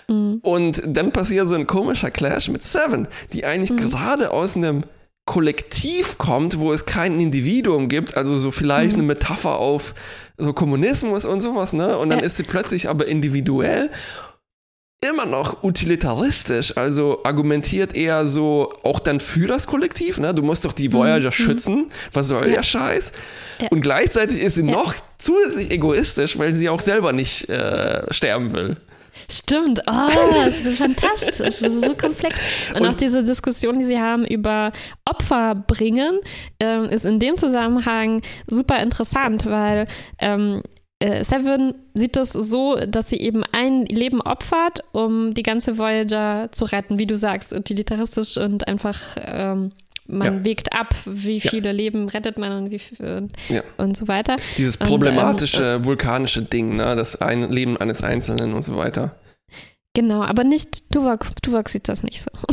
[0.08, 4.84] Und dann passiert so ein komischer Clash mit Seven, die eigentlich gerade aus einem
[5.26, 9.96] Kollektiv kommt, wo es kein Individuum gibt, also so vielleicht eine Metapher auf
[10.38, 11.98] so Kommunismus und sowas, ne?
[11.98, 12.26] Und dann Ja.
[12.26, 13.90] ist sie plötzlich aber individuell
[15.08, 20.34] immer noch utilitaristisch, also argumentiert eher so auch dann für das Kollektiv, ne?
[20.34, 22.56] Du musst doch die Voyager schützen, was soll Ja.
[22.58, 23.12] der Scheiß?
[23.62, 23.68] Ja.
[23.70, 24.72] Und gleichzeitig ist sie Ja.
[24.72, 28.78] noch zusätzlich egoistisch, weil sie auch selber nicht äh, sterben will.
[29.30, 30.08] Stimmt, oh,
[30.46, 32.36] das ist fantastisch, das ist so komplex.
[32.76, 34.72] Und, Und- auch diese Diskussion, die sie haben über
[35.06, 36.20] Opfer bringen,
[36.60, 39.88] ähm, ist in dem Zusammenhang super interessant, weil
[40.20, 40.62] ähm,
[41.00, 46.50] äh, Seven sieht das so, dass sie eben ein Leben opfert, um die ganze Voyager
[46.52, 49.72] zu retten, wie du sagst, utilitaristisch und einfach ähm,
[50.08, 50.46] man Ja.
[50.46, 51.50] wägt ab, wie Ja.
[51.50, 53.62] viele Leben rettet man und wie viel, Ja.
[53.78, 54.36] und so weiter.
[54.58, 56.96] Dieses Und, ähm, problematische, vulkanische Ding, ne?
[56.96, 59.16] das ein Leben eines Einzelnen und so weiter.
[59.94, 62.30] Genau, aber nicht, Tuvok, Tuvok sieht das nicht so.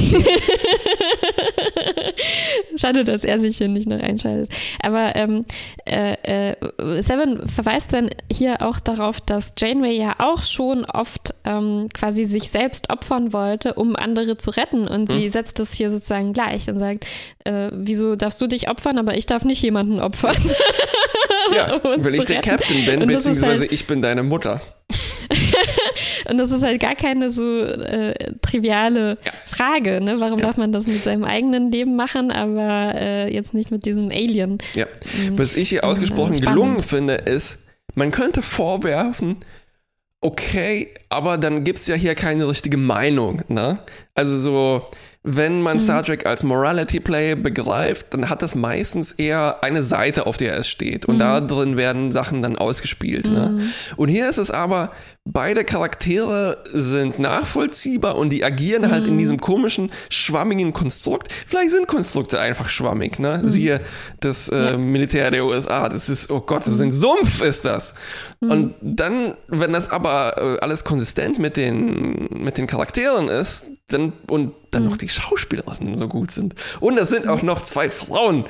[2.77, 4.51] Schade, dass er sich hier nicht noch einschaltet.
[4.83, 5.45] Aber ähm,
[5.85, 6.57] äh, äh,
[7.03, 12.51] Seven verweist dann hier auch darauf, dass Janeway ja auch schon oft ähm, quasi sich
[12.51, 14.89] selbst opfern wollte, um andere zu retten.
[14.89, 17.07] Und sie setzt das hier sozusagen gleich und sagt,
[17.45, 20.37] äh, wieso darfst du dich opfern, aber ich darf nicht jemanden opfern.
[21.55, 22.51] Ja, um weil ich zu der retten.
[22.51, 24.61] Captain bin, beziehungsweise halt- ich bin deine Mutter.
[26.31, 29.33] Und das ist halt gar keine so äh, triviale Ja.
[29.47, 30.21] Frage, ne?
[30.21, 30.47] Warum Ja.
[30.47, 34.59] darf man das mit seinem eigenen Leben machen, aber äh, jetzt nicht mit diesem Alien?
[34.75, 34.87] Ja.
[35.29, 35.39] Mhm.
[35.39, 36.61] Was ich hier ausgesprochen spannend.
[36.61, 37.59] gelungen finde, ist,
[37.95, 39.37] man könnte vorwerfen,
[40.21, 43.43] okay, aber dann gibt es ja hier keine richtige Meinung.
[43.49, 43.79] Ne?
[44.15, 44.85] Also so,
[45.25, 45.63] wenn Mhm.
[45.63, 50.37] man Star Trek als Morality Play begreift, dann hat das meistens eher eine Seite, auf
[50.37, 51.07] der es steht.
[51.07, 53.31] Und da drin werden Sachen dann ausgespielt.
[53.31, 53.61] Ne?
[53.97, 54.91] Und hier ist es aber,
[55.25, 61.33] beide Charaktere sind nachvollziehbar und die agieren halt in diesem komischen, schwammigen Konstrukt.
[61.47, 63.43] Vielleicht sind Konstrukte einfach schwammig, ne?
[63.45, 63.81] Siehe
[64.21, 65.89] das äh, Militär der USA.
[65.89, 67.95] Das ist, oh Gott, das ist ein Sumpf, ist das.
[68.41, 74.13] Und dann, wenn das aber äh, alles konsistent mit den, mit den Charakteren ist, dann,
[74.31, 76.55] und dann noch die Schauspielerinnen so gut sind.
[76.81, 78.45] Und es sind auch noch zwei Frauen.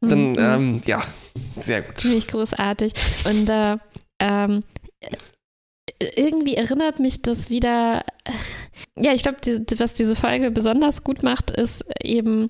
[0.00, 1.02] Dann, ähm, ja,
[1.60, 2.00] sehr gut.
[2.00, 2.92] Ziemlich großartig.
[3.24, 3.76] Und äh,
[4.20, 4.62] ähm,
[5.00, 8.04] äh, irgendwie erinnert mich das wieder.
[8.96, 12.48] Ja, ich glaube, die, was diese Folge besonders gut macht, ist eben,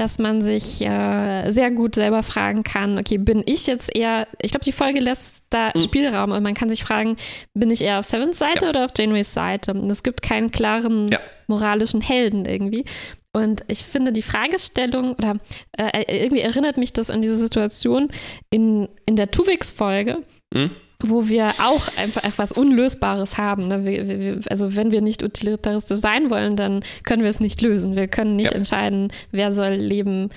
[0.00, 4.50] dass man sich äh, sehr gut selber fragen kann, okay, bin ich jetzt eher, ich
[4.50, 7.16] glaube, die Folge lässt da Spielraum und man kann sich fragen,
[7.52, 8.70] bin ich eher auf Sevens Seite Ja.
[8.70, 9.72] oder auf Janeways Seite?
[9.74, 11.18] Und es gibt keinen klaren Ja.
[11.48, 12.86] moralischen Helden irgendwie.
[13.34, 15.36] Und ich finde die Fragestellung, oder
[15.76, 18.08] äh, irgendwie erinnert mich das an diese Situation
[18.48, 20.18] in, in der Tuvix-Folge,
[20.54, 20.70] Hm?
[21.02, 23.68] Wo wir auch einfach etwas Unlösbares haben.
[23.68, 23.84] Ne?
[23.84, 27.96] Wir, wir, also wenn wir nicht utilitaristisch sein wollen, dann können wir es nicht lösen.
[27.96, 28.56] Wir können nicht Ja.
[28.56, 30.30] entscheiden, wer soll leben,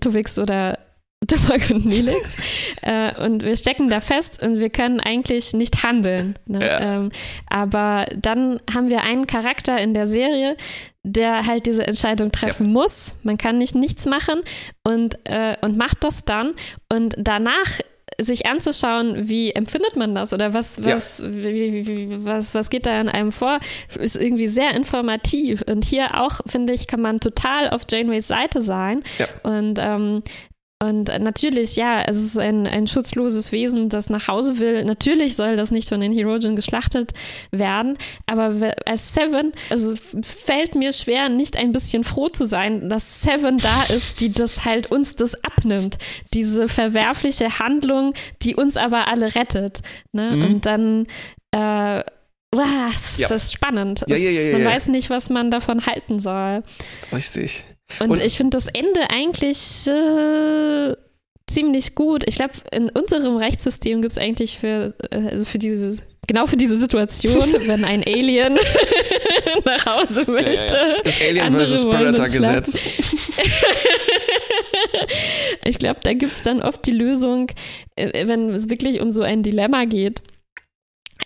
[0.00, 0.78] Tuvix oder
[1.26, 2.36] Tuvok und Nelix.
[2.82, 6.34] äh, und wir stecken da fest und wir können eigentlich nicht handeln.
[6.46, 6.60] Ne?
[6.60, 6.80] Ja.
[6.80, 7.10] Ähm,
[7.48, 10.56] aber dann haben wir einen Charakter in der Serie,
[11.02, 13.14] der halt diese Entscheidung treffen muss.
[13.22, 14.42] Man kann nicht nichts machen
[14.84, 16.52] und, äh, und macht das dann.
[16.92, 17.80] Und danach
[18.20, 20.96] sich anzuschauen, wie empfindet man das oder was, Ja.
[20.96, 23.60] was, wie, wie, was, was geht da in einem vor,
[23.98, 25.62] ist irgendwie sehr informativ.
[25.66, 29.02] Und hier auch, finde ich, kann man total auf Janeways Seite sein.
[29.18, 29.26] Ja.
[29.42, 30.22] Und ähm,
[30.82, 34.84] und natürlich, ja, es ist ein, ein schutzloses Wesen, das nach Hause will.
[34.84, 37.12] Natürlich soll das nicht von den Herogen geschlachtet
[37.50, 42.90] werden, aber als Seven, also es fällt mir schwer, nicht ein bisschen froh zu sein,
[42.90, 45.96] dass Seven da ist, die das halt uns das abnimmt.
[46.34, 48.12] Diese verwerfliche Handlung,
[48.42, 49.80] die uns aber alle rettet.
[50.12, 50.32] Ne?
[50.36, 50.42] Mhm.
[50.44, 51.06] Und dann,
[51.52, 52.02] äh,
[52.52, 53.30] wow, das Ja.
[53.34, 54.04] ist spannend.
[54.08, 56.62] Ja, ja, man weiß nicht, was man davon halten soll.
[57.12, 57.64] Richtig.
[58.00, 60.94] Und, Und- ich finde das Ende eigentlich äh,
[61.48, 62.24] ziemlich gut.
[62.26, 66.56] Ich glaube, in unserem Rechtssystem gibt es eigentlich für, äh, also für dieses, genau für
[66.56, 68.54] diese Situation, wenn ein Alien
[69.64, 70.74] nach Hause möchte.
[70.74, 70.96] ja, ja.
[71.04, 71.84] Das Alien vs.
[71.86, 72.78] wollen Predator uns Gesetz.
[75.64, 77.48] Ich glaube, da gibt es dann oft die Lösung,
[77.96, 80.22] äh, wenn es wirklich um so ein Dilemma geht.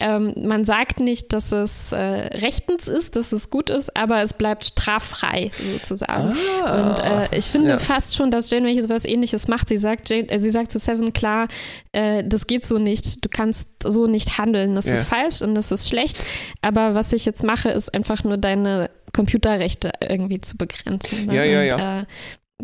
[0.00, 4.32] Ähm, man sagt nicht, dass es äh, rechtens ist, dass es gut ist, aber es
[4.32, 6.34] bleibt straffrei sozusagen.
[6.64, 6.74] Ah.
[6.90, 6.98] Und
[7.32, 7.78] äh, ich finde Ja.
[7.78, 9.68] fast schon, dass Janeway hier sowas ähnliches macht.
[9.68, 11.48] Sie sagt, Jane, äh, sie sagt zu Seven klar,
[11.92, 14.94] äh, das geht so nicht, du kannst so nicht handeln, das Ja.
[14.94, 16.18] ist falsch und das ist schlecht.
[16.62, 21.26] Aber was ich jetzt mache, ist einfach nur deine Computerrechte irgendwie zu begrenzen.
[21.26, 21.34] ne?
[21.36, 22.00] Ja, ja, Und, ja.
[22.00, 22.04] Äh,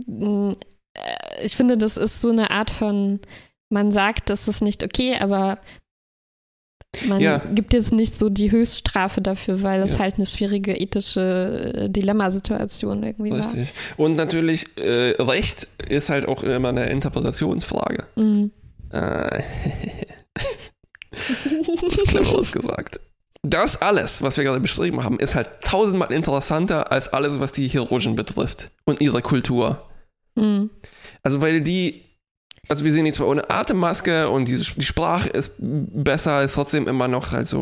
[0.06, 0.54] mh,
[0.94, 3.20] äh, ich finde, das ist so eine Art von,
[3.68, 5.58] man sagt, das ist nicht okay, aber
[7.08, 7.38] man Ja.
[7.54, 9.98] gibt jetzt nicht so die Höchststrafe dafür, weil es Ja.
[10.00, 13.38] halt eine schwierige ethische äh, Dilemmasituation irgendwie war.
[13.38, 13.72] Richtig.
[13.96, 18.06] Und natürlich, äh, Recht ist halt auch immer eine Interpretationsfrage.
[18.16, 18.50] Mhm.
[18.90, 19.42] Äh,
[21.12, 23.00] das ist cleveres gesagt.
[23.42, 27.68] Das alles, was wir gerade beschrieben haben, ist halt tausendmal interessanter als alles, was die
[27.68, 29.84] Chirurgen betrifft und ihre Kultur.
[30.34, 30.70] Mhm.
[31.22, 32.02] Also, weil die
[32.68, 36.88] also wir sehen die zwar ohne Atemmaske und diese, die Sprache ist besser, ist trotzdem
[36.88, 37.60] immer noch halt so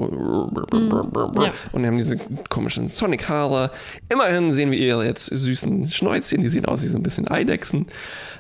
[0.75, 1.53] Mm, ja.
[1.73, 3.71] und wir haben diese komischen Sonic-Haare.
[4.13, 7.87] Immerhin sehen wir ihre jetzt süßen Schnäuzchen, die sehen aus wie so ein bisschen Eidechsen.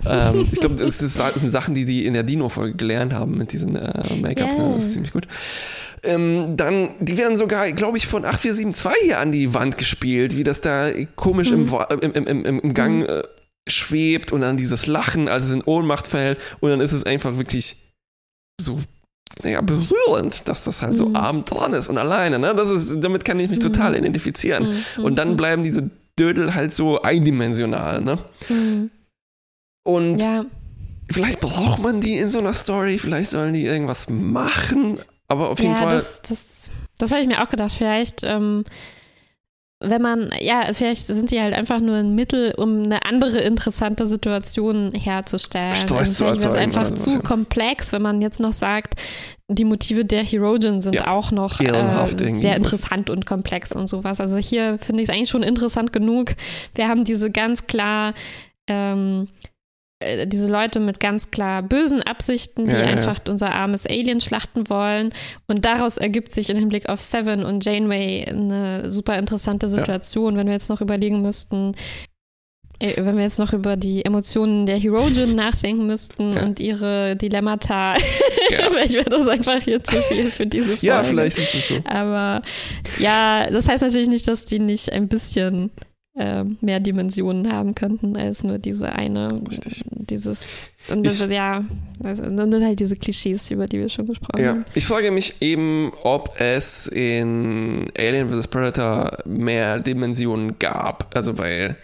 [0.08, 3.52] ähm, ich glaube, das, das sind Sachen, die die in der Dino-Folge gelernt haben mit
[3.52, 4.50] diesem äh, Make-up.
[4.50, 4.68] Yeah.
[4.68, 4.74] Ne?
[4.76, 5.26] Das ist ziemlich gut.
[6.02, 10.44] Ähm, dann, die werden sogar, glaube ich, von 8472 hier an die Wand gespielt, wie
[10.44, 13.22] das da komisch im, Wa- im, im, im, im Gang äh,
[13.68, 17.36] schwebt und dann dieses Lachen, als es in Ohnmacht fällt und dann ist es einfach
[17.36, 17.76] wirklich
[18.60, 18.80] so
[19.42, 21.16] naja, berührend, dass das halt so Mhm.
[21.16, 22.54] arm dran ist und alleine, ne?
[22.54, 24.82] Das ist, damit kann ich mich total identifizieren.
[24.96, 28.18] Mhm, Und dann mhm, bleiben diese Dödel halt so eindimensional, ne?
[28.48, 28.90] mhm.
[29.82, 30.44] Und Ja,
[31.10, 35.58] vielleicht braucht man die in so einer Story, vielleicht sollen die irgendwas machen, aber auf
[35.58, 35.94] jeden ja, Fall.
[35.96, 37.72] das, das, das habe ich mir auch gedacht.
[37.76, 38.64] Vielleicht, ähm,
[39.86, 44.06] wenn man, ja, vielleicht sind die halt einfach nur ein Mittel, um eine andere interessante
[44.06, 45.74] Situation herzustellen.
[45.74, 48.94] Stress zu vielleicht wäre es erzeugen einfach sowas, zu komplex, wenn man jetzt noch sagt,
[49.48, 54.20] die Motive der Herogen sind Ja, auch noch äh, sehr interessant und komplex und sowas.
[54.20, 56.34] Also hier finde ich es eigentlich schon interessant genug.
[56.74, 58.14] Wir haben diese ganz klar
[58.68, 59.53] ähm, äh,
[60.02, 62.90] diese Leute mit ganz klar bösen Absichten, die Ja, ja, ja.
[62.92, 65.12] einfach unser armes Alien schlachten wollen.
[65.46, 70.46] Und daraus ergibt sich im Hinblick auf Seven und Janeway eine super interessante Situation, wenn
[70.46, 71.72] wir jetzt noch überlegen müssten,
[72.80, 77.94] äh, wenn wir jetzt noch über die Emotionen der Herogen nachdenken müssten und ihre Dilemmata.
[78.48, 80.86] Vielleicht wäre das einfach hier zu viel für diese Folge.
[80.86, 81.76] Ja, vielleicht ist es so.
[81.84, 82.42] Aber
[82.98, 85.70] ja, das heißt natürlich nicht, dass die nicht ein bisschen
[86.16, 89.28] ähm, mehr Dimensionen haben könnten als nur diese eine.
[89.50, 89.84] Richtig.
[89.90, 91.64] Dieses, und das, Ich- ja,
[92.02, 94.64] also, und halt diese Klischees, über die wir schon gesprochen Ja, haben.
[94.74, 98.48] ich frage mich eben, ob es in Alien vs.
[98.48, 101.10] Predator mehr Dimensionen gab.
[101.16, 101.76] Also, weil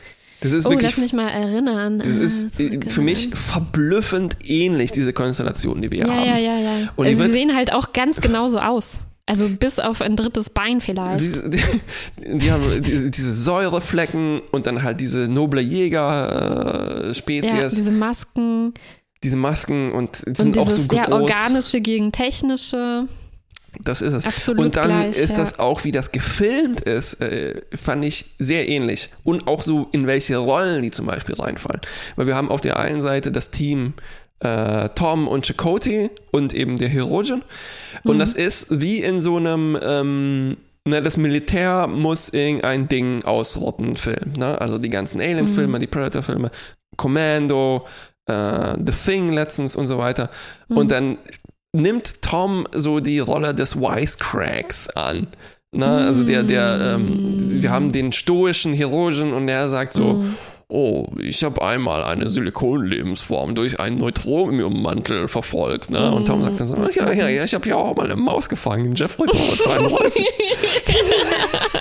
[0.43, 1.99] das ist Oh, wirklich lass mich mal erinnern.
[1.99, 6.25] Das Ah, ist äh, für mich verblüffend ähnlich, diese Konstellation, die wir Ja, haben.
[6.27, 6.73] ja, ja, ja.
[6.97, 9.01] Und also, sie wird- sehen halt auch ganz genauso aus.
[9.31, 11.25] Also bis auf ein drittes Bein vielleicht.
[11.25, 17.93] Die, die, die haben diese, diese Säureflecken und dann halt diese noble ja, Jäger-Spezies, diese
[17.93, 18.75] Masken
[19.23, 20.99] diese Masken und die und sind auch so groß.
[20.99, 23.07] ja, organische gegen technische.
[23.85, 24.25] Das ist es.
[24.25, 25.37] Absolut und dann gleich, ist ja.
[25.37, 29.11] das auch, wie das gefilmt ist, äh, fand ich sehr ähnlich.
[29.23, 31.81] Und auch so, in welche Rollen die zum Beispiel reinfallen.
[32.17, 33.95] Weil wir haben auf der einen Seite das Team
[34.41, 37.43] äh, Tom und Chakotay und eben der Hirogen.
[38.05, 38.19] Und Mhm.
[38.21, 44.33] das ist wie in so einem, ähm, ne, das Militär muss irgendein Ding ausrotten, Film.
[44.37, 44.61] Ne?
[44.61, 45.81] Also die ganzen Alien-Filme, Mhm.
[45.81, 46.51] die Predator-Filme,
[46.97, 47.87] Commando,
[48.27, 50.31] äh, The Thing letztens und so weiter.
[50.69, 50.77] Mhm.
[50.77, 51.19] Und dann
[51.73, 55.27] nimmt Tom so die Rolle des Wisecracks an.
[55.73, 60.35] Na, also der, der, ähm, wir haben den stoischen Chirurgen und der sagt so, Mhm.
[60.71, 65.91] Oh, ich habe einmal eine Silikonlebensform durch einen Neutroniummantel verfolgt.
[65.91, 66.11] Ne?
[66.13, 68.49] Und Tom sagt dann so, ja, ja, ja, ich habe ja auch mal eine Maus
[68.49, 70.25] gefangen, Jeffrey Nummer 32.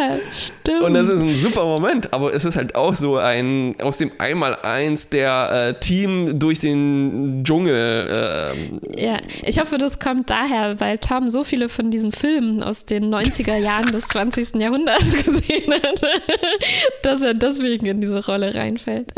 [0.00, 0.82] ja, stimmt.
[0.82, 4.12] Und das ist ein super Moment, aber es ist halt auch so ein aus dem
[4.18, 8.52] Einmaleins der äh, Team durch den Dschungel.
[8.54, 12.84] ähm, Ja, ich hoffe, das kommt daher, weil Tom so viele von diesen Filmen aus
[12.84, 14.54] den 90er Jahren des 20.
[14.56, 16.02] Jahrhunderts gesehen hat,
[17.02, 19.12] dass er deswegen in diese Rolle reinfällt.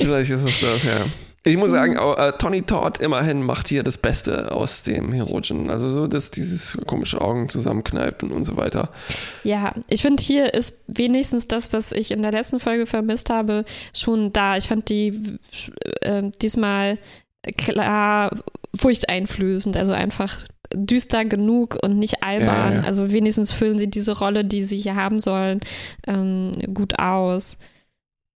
[0.00, 1.06] vielleicht ist es das, ja.
[1.42, 5.70] Ich muss sagen, auch, äh, Tony Todd immerhin macht hier das Beste aus dem Herogen.
[5.70, 8.90] Also so, dass dieses komische Augen zusammenkneifen und so weiter.
[9.42, 13.64] Ja, ich finde, hier ist wenigstens das, was ich in der letzten Folge vermisst habe,
[13.94, 14.58] schon da.
[14.58, 15.38] Ich fand die
[16.02, 16.98] äh, diesmal
[17.56, 18.36] klar
[18.74, 22.72] furchteinflößend, also einfach düster genug und nicht albern.
[22.72, 22.82] Ja, ja.
[22.82, 25.60] Also wenigstens füllen sie diese Rolle, die sie hier haben sollen,
[26.06, 27.56] ähm, gut aus.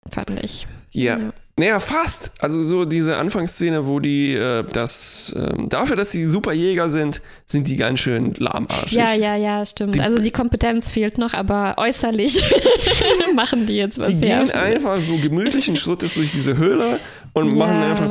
[0.10, 0.68] Fand ich.
[0.92, 1.34] Ja.
[1.56, 2.32] Naja, fast.
[2.40, 7.68] Also so diese Anfangsszene, wo die äh, das ähm, dafür, dass die Superjäger sind, sind
[7.68, 8.94] die ganz schön lahmarschig.
[8.94, 9.94] Ja, ja, ja, stimmt.
[9.96, 12.44] Die- also die Kompetenz fehlt noch, aber äußerlich
[13.36, 14.40] machen die jetzt was Die her.
[14.46, 17.00] gehen einfach so gemütlichen Schrittes durch diese Höhle
[17.34, 17.56] und Ja.
[17.56, 18.10] machen einfach.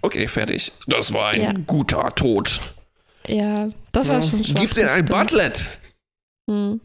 [0.00, 0.72] Okay, fertig.
[0.86, 1.52] Das war ein Ja.
[1.66, 2.58] guter Tod.
[3.26, 4.60] Ja, das war schon schwach.
[4.60, 5.10] Gib das ein stimmt.
[5.10, 5.78] Butlet.
[6.50, 6.80] Hm.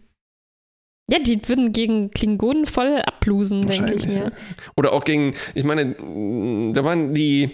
[1.09, 4.13] Ja, die würden gegen Klingonen voll abblusen, denke ich mir.
[4.25, 4.31] ja.
[4.75, 7.51] Oder auch gegen, ich meine, mh, da waren die,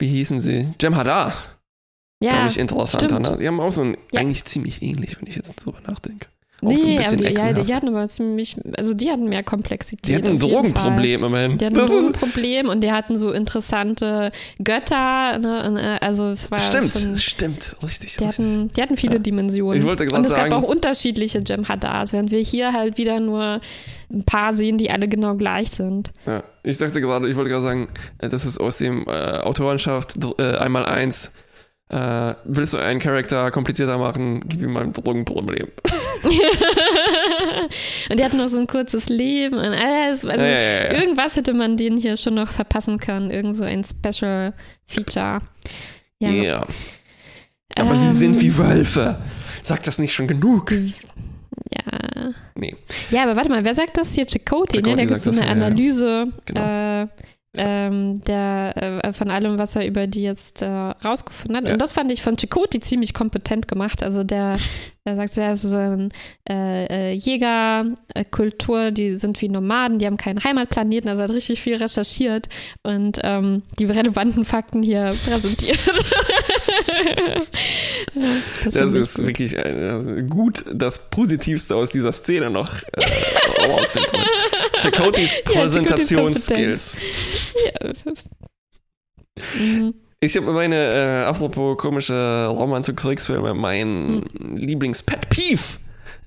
[0.00, 0.68] wie hießen sie?
[0.80, 1.32] Jem'Hadar,
[2.20, 3.20] Ja, glaube ich, interessanter.
[3.20, 3.38] Ne?
[3.40, 4.20] Die haben auch so ein, Ja.
[4.20, 6.26] eigentlich ziemlich ähnlich, wenn ich jetzt drüber nachdenke.
[6.62, 9.28] Auch so ein Nee, aber bisschen die, ja, die hatten aber ziemlich, also die hatten
[9.28, 10.06] mehr Komplexität.
[10.08, 11.50] Die hatten Drogenprobleme, man.
[11.50, 11.58] Fall.
[11.58, 15.98] Die hatten Das ein Drogenproblem und die hatten so interessante Götter, ne?
[16.00, 18.16] äh, also es war stimmt, schon, stimmt, richtig.
[18.16, 18.44] die richtig.
[18.44, 19.78] hatten, die hatten viele Dimensionen.
[19.78, 23.60] Ich wollte Und es sagen- gab auch unterschiedliche Jem'Hadars, während wir hier halt wieder nur
[24.10, 26.12] ein paar sehen, die alle genau gleich sind.
[26.24, 30.16] Ja, ich dachte gerade, ich wollte gerade sagen, äh, das ist aus dem äh, Autorenschaft
[30.38, 31.30] äh, einmal eins.
[31.90, 35.68] Äh, willst du einen Charakter komplizierter machen, gib ihm mal ein Drogenproblem.
[38.10, 39.56] und die hatten noch so ein kurzes Leben.
[39.56, 42.98] Und, äh, es- also Ja, ja, ja, irgendwas hätte man denen hier schon noch verpassen
[42.98, 43.30] können.
[43.30, 44.54] Irgend so ein Special
[44.86, 45.40] Feature.
[46.20, 46.66] Ja.
[47.76, 49.18] Aber sie Ähm, sind wie Wölfe.
[49.62, 50.72] Sagt das nicht schon genug?
[50.72, 52.32] Ja.
[52.54, 52.76] Nee.
[53.10, 54.24] Ja, aber warte mal, wer sagt das hier?
[54.26, 54.96] Chakotay, ne?
[54.96, 55.46] Der gibt so eine.
[55.46, 57.02] Analyse Genau.
[57.02, 57.08] äh,
[57.56, 61.66] ähm, der, äh, von allem, was er über die jetzt äh, rausgefunden hat.
[61.66, 61.72] Ja.
[61.72, 64.02] Und das fand ich von Chakotay ziemlich kompetent gemacht.
[64.02, 64.56] Also der,
[65.06, 66.12] der sagt so, ja, so ein
[66.48, 71.08] äh, äh, Jägerkultur, die sind wie Nomaden, die haben keinen Heimatplaneten.
[71.10, 72.48] Also er hat richtig viel recherchiert
[72.82, 75.78] und ähm, die relevanten Fakten hier präsentiert.
[78.14, 79.26] Ja, Das ich ist gut.
[79.26, 84.20] wirklich äh, gut das Positivste aus dieser Szene noch äh, rausfinden.
[84.76, 86.96] Chakotys Präsentationsskills.
[89.58, 89.94] Mhm.
[90.24, 94.22] Ich habe meine, äh, apropos komische Roman- und Kriegsfilme, mein
[94.56, 95.78] Lieblings-Pet Peeve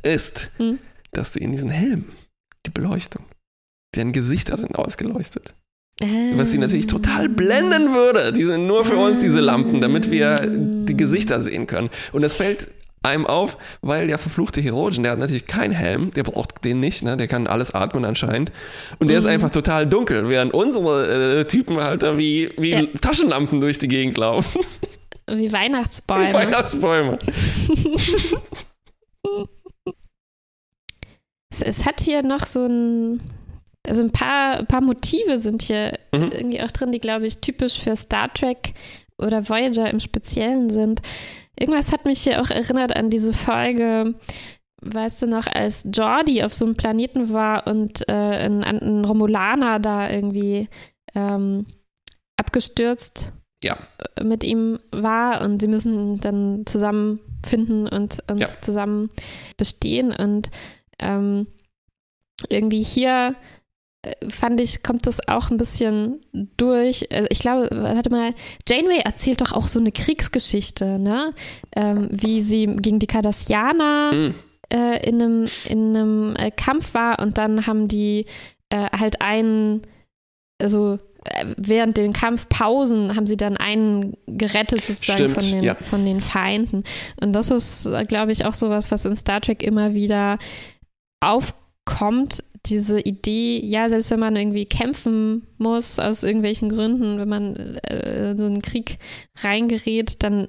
[0.03, 0.77] ist, Hm.
[1.11, 2.05] dass die in diesen Helm,
[2.65, 3.25] die Beleuchtung,
[3.95, 5.55] deren Gesichter sind ausgeleuchtet.
[6.35, 8.31] Was sie natürlich total blenden würde.
[8.31, 11.89] Die sind nur für uns diese Lampen, damit wir die Gesichter sehen können.
[12.11, 12.69] Und das fällt
[13.07, 17.03] einem auf, weil der verfluchte Chirurgen, der hat natürlich keinen Helm, der braucht den nicht,
[17.03, 17.17] ne?
[17.17, 18.51] der kann alles atmen anscheinend.
[18.99, 19.31] Und der ist Mhm.
[19.31, 22.85] einfach total dunkel, während unsere äh, Typen halt da wie, wie Ja.
[23.01, 24.61] Taschenlampen durch die Gegend laufen.
[25.29, 26.29] Wie Weihnachtsbäume.
[26.29, 27.19] Wie Weihnachtsbäume.
[31.51, 33.21] Es, es hat hier noch so ein,
[33.87, 36.31] also ein paar, paar Motive sind hier Mhm.
[36.31, 38.73] irgendwie auch drin, die, glaube ich, typisch für Star Trek
[39.17, 41.01] oder Voyager im Speziellen sind.
[41.59, 44.13] Irgendwas hat mich hier auch erinnert an diese Folge,
[44.81, 49.79] weißt du noch, als Jordi auf so einem Planeten war und äh, ein, ein Romulaner
[49.79, 50.69] da irgendwie
[51.15, 51.65] ähm,
[52.37, 53.33] abgestürzt
[53.63, 53.77] Ja,
[54.21, 58.47] mit ihm war und sie müssen dann zusammenfinden und uns Ja.
[58.61, 59.09] zusammen
[59.57, 60.51] bestehen und
[60.99, 61.47] ähm,
[62.49, 63.35] irgendwie hier
[64.29, 66.21] fand ich, kommt das auch ein bisschen
[66.57, 67.11] durch.
[67.11, 68.33] Also ich glaube, warte mal,
[68.67, 71.33] Janeway erzählt doch auch so eine Kriegsgeschichte, ne?
[71.75, 74.35] Ähm, wie sie gegen die Cardassianer Mhm.
[74.71, 78.25] äh, in einem, in einem äh, Kampf war und dann haben die
[78.69, 79.81] äh, halt einen,
[80.61, 85.75] also äh, während den Kampfpausen haben sie dann einen gerettet sozusagen Stimmt, von, den, ja.
[85.75, 86.83] von den Feinden.
[87.21, 90.37] Und das ist, äh, glaube ich, auch sowas, was in Star Trek immer wieder
[91.21, 92.43] aufkommt.
[92.69, 98.35] Diese Idee, ja, selbst wenn man irgendwie kämpfen muss, aus irgendwelchen Gründen, wenn man äh,
[98.35, 98.97] so einen Krieg
[99.41, 100.47] reingerät, dann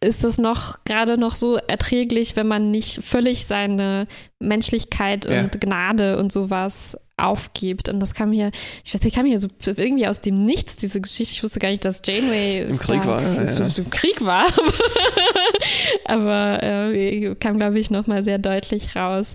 [0.00, 4.06] ist es noch gerade noch so erträglich, wenn man nicht völlig seine
[4.38, 5.40] Menschlichkeit Ja.
[5.44, 7.88] und Gnade und sowas aufgibt.
[7.88, 8.50] Und das kam hier,
[8.84, 11.32] ich weiß nicht, kam hier so irgendwie aus dem Nichts, diese Geschichte.
[11.32, 13.70] Ich wusste gar nicht, dass Janeway Im Krieg da war, so- ja.
[13.74, 14.46] im Krieg war.
[16.04, 19.34] Aber äh, kam, glaube ich, nochmal sehr deutlich raus.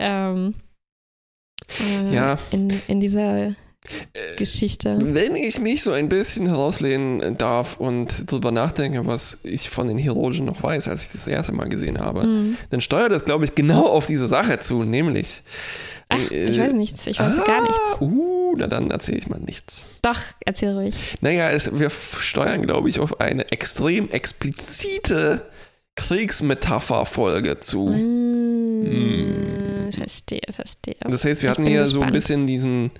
[0.00, 0.54] Ähm,
[1.80, 2.38] äh, Ja.
[2.50, 3.54] In, in dieser
[4.12, 4.96] Äh, Geschichte.
[5.02, 9.98] Wenn ich mich so ein bisschen herauslehnen darf und drüber nachdenke, was ich von den
[9.98, 12.56] Chirurgen noch weiß, als ich das erste Mal gesehen habe, Mhm.
[12.70, 15.42] dann steuert das, glaube ich, genau auf diese Sache zu, nämlich.
[16.08, 17.08] Ach, ich äh, weiß nichts.
[17.08, 18.00] Ich weiß ah, gar nichts.
[18.00, 19.98] Uh, na dann erzähle ich mal nichts.
[20.02, 20.94] Doch, erzähl ruhig.
[21.20, 25.42] Naja, es, wir steuern, glaube ich, auf eine extrem explizite
[25.96, 27.88] Kriegsmetapher-Folge zu.
[27.88, 28.84] Mm,
[29.92, 30.96] Verstehe, verstehe.
[31.00, 32.12] Das heißt, wir hatten hier so ein gespannt.
[32.12, 32.90] bisschen diesen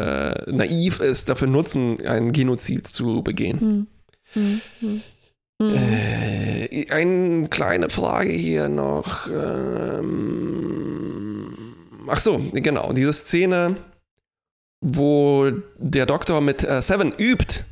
[0.46, 3.86] äh, naiv ist, dafür nutzen, einen Genozid zu begehen.
[4.34, 4.60] Mhm.
[4.80, 5.02] Mhm.
[5.58, 5.70] Mhm.
[5.70, 9.28] Äh, eine kleine Frage hier noch.
[9.28, 10.76] Ähm,
[12.08, 13.76] ach so, genau, diese Szene,
[14.80, 17.64] wo der Doktor mit äh, Seven übt,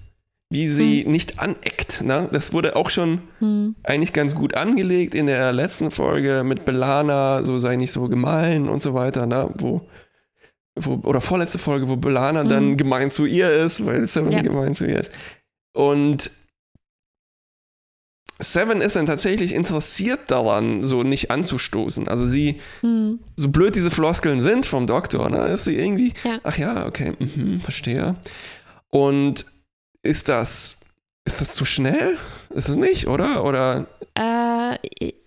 [0.50, 1.12] wie sie hm.
[1.12, 2.02] nicht aneckt.
[2.02, 2.28] Ne?
[2.32, 3.74] Das wurde auch schon hm.
[3.82, 8.68] eigentlich ganz gut angelegt in der letzten Folge mit Belana, so sei nicht so gemein
[8.68, 9.50] und so weiter, ne?
[9.54, 9.82] wo,
[10.76, 14.42] wo oder vorletzte Folge, wo Belana dann gemein zu ihr ist, weil Seven ja.
[14.42, 15.10] gemein zu ihr ist.
[15.72, 16.30] Und
[18.38, 22.08] Seven ist dann tatsächlich interessiert daran, so nicht anzustoßen.
[22.08, 23.20] Also sie, hm.
[23.36, 26.40] so blöd diese Floskeln sind vom Doktor, ne, ist sie irgendwie, ja.
[26.42, 28.16] ach ja, okay, mh, verstehe.
[28.90, 29.46] Und
[30.02, 30.78] ist das,
[31.26, 32.18] ist das zu schnell?
[32.50, 33.44] Ist es nicht, oder?
[33.44, 33.86] Oder?
[34.14, 34.78] Äh,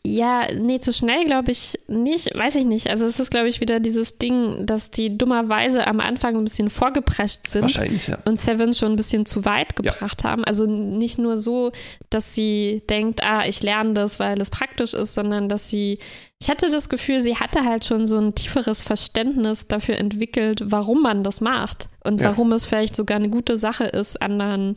[0.05, 2.89] ja, nee, zu schnell glaube ich nicht, weiß ich nicht.
[2.89, 6.69] Also es ist, glaube ich, wieder dieses Ding, dass die dummerweise am Anfang ein bisschen
[6.69, 8.19] vorgeprescht sind Wahrscheinlich, ja.
[8.23, 10.29] und Seven schon ein bisschen zu weit gebracht ja.
[10.29, 10.45] haben.
[10.45, 11.71] Also nicht nur so,
[12.09, 15.99] dass sie denkt, ah, ich lerne das, weil es praktisch ist, sondern dass sie,
[16.39, 21.01] ich hatte das Gefühl, sie hatte halt schon so ein tieferes Verständnis dafür entwickelt, warum
[21.01, 22.29] man das macht und ja.
[22.29, 24.75] warum es vielleicht sogar eine gute Sache ist, anderen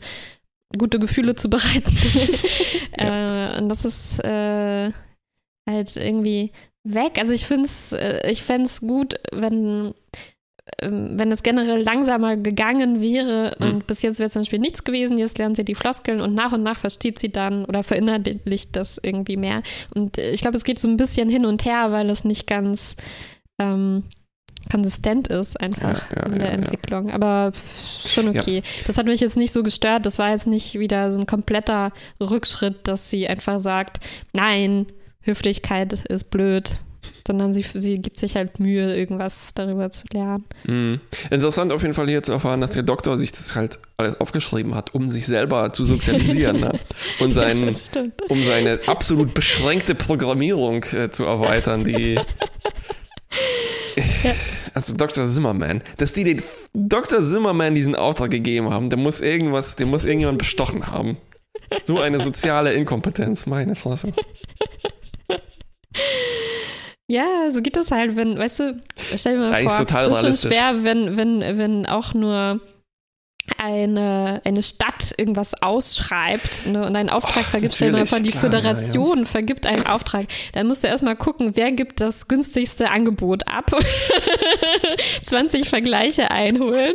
[0.78, 1.96] gute Gefühle zu bereiten.
[2.98, 3.56] ja.
[3.56, 4.92] äh, und das ist äh,
[5.68, 6.52] halt irgendwie
[6.84, 7.18] weg.
[7.18, 9.94] Also ich finde es, äh, ich fände es gut, wenn,
[10.80, 13.66] ähm, wenn es generell langsamer gegangen wäre mhm.
[13.66, 16.52] und bis jetzt wäre zum Beispiel nichts gewesen, jetzt lernt sie die Floskeln und nach
[16.52, 19.62] und nach versteht sie dann oder verinnerlicht das irgendwie mehr.
[19.94, 22.46] Und äh, ich glaube, es geht so ein bisschen hin und her, weil es nicht
[22.46, 22.96] ganz
[23.60, 24.04] ähm,
[24.70, 27.10] konsistent ist einfach ja, ja, in der ja, Entwicklung.
[27.10, 27.52] Aber
[28.06, 28.62] schon okay.
[28.86, 30.06] Das hat mich jetzt nicht so gestört.
[30.06, 34.00] Das war jetzt nicht wieder so ein kompletter Rückschritt, dass sie einfach sagt,
[34.34, 34.86] nein,
[35.22, 36.78] Höflichkeit ist blöd,
[37.26, 40.44] sondern sie, sie gibt sich halt Mühe, irgendwas darüber zu lernen.
[40.64, 41.00] Mhm.
[41.30, 44.74] Interessant auf jeden Fall hier zu erfahren, dass der Doktor sich das halt alles aufgeschrieben
[44.74, 46.78] hat, um sich selber zu sozialisieren ne?
[47.20, 52.18] und sein, ja, um seine absolut beschränkte Programmierung äh, zu erweitern, die
[54.22, 54.32] ja.
[54.74, 55.24] Also Dr.
[55.26, 56.42] Zimmerman, dass die den
[56.72, 57.22] Dr.
[57.22, 61.16] Zimmerman diesen Auftrag gegeben haben, der muss irgendwas, der muss irgendjemand bestochen haben.
[61.84, 64.12] So eine soziale Inkompetenz, meine Fresse.
[67.10, 68.80] Ja, so geht das halt, wenn, weißt du,
[69.16, 72.60] stell dir mal vor, es ist schon schwer, wenn, wenn, wenn auch nur
[73.58, 78.30] eine, eine Stadt irgendwas ausschreibt ne, und einen Auftrag oh, vergibt, stell mal vor, die
[78.30, 79.24] klar, Föderation ja.
[79.24, 83.70] vergibt einen Auftrag, dann musst du erstmal gucken, wer gibt das günstigste Angebot ab.
[85.22, 86.94] 20 Vergleiche einholen.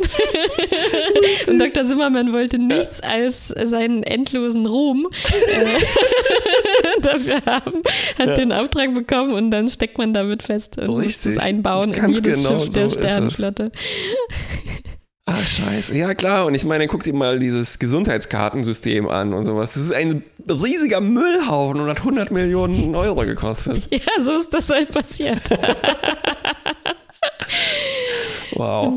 [1.46, 1.84] und Dr.
[1.84, 7.82] Zimmermann wollte nichts als seinen endlosen Ruhm äh, dafür haben,
[8.18, 8.34] hat ja.
[8.34, 11.26] den Auftrag bekommen und dann steckt man damit fest und Richtig.
[11.26, 13.72] muss es einbauen Ganz in jedes genau Schiff der so Sternenflotte.
[15.28, 15.96] Ach, scheiße.
[15.96, 16.46] Ja, klar.
[16.46, 19.74] Und ich meine, guck dir mal dieses Gesundheitskartensystem an und sowas.
[19.74, 23.88] Das ist ein riesiger Müllhaufen und hat 100 Millionen Euro gekostet.
[23.90, 25.42] Ja, so ist das halt passiert.
[28.52, 28.94] wow.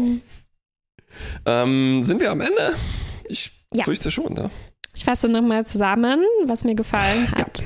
[1.45, 2.75] Ähm, sind wir am Ende?
[3.27, 3.83] Ich ja.
[3.83, 4.51] fürchte schon, ne?
[4.95, 7.63] Ich fasse nochmal zusammen, was mir gefallen hat.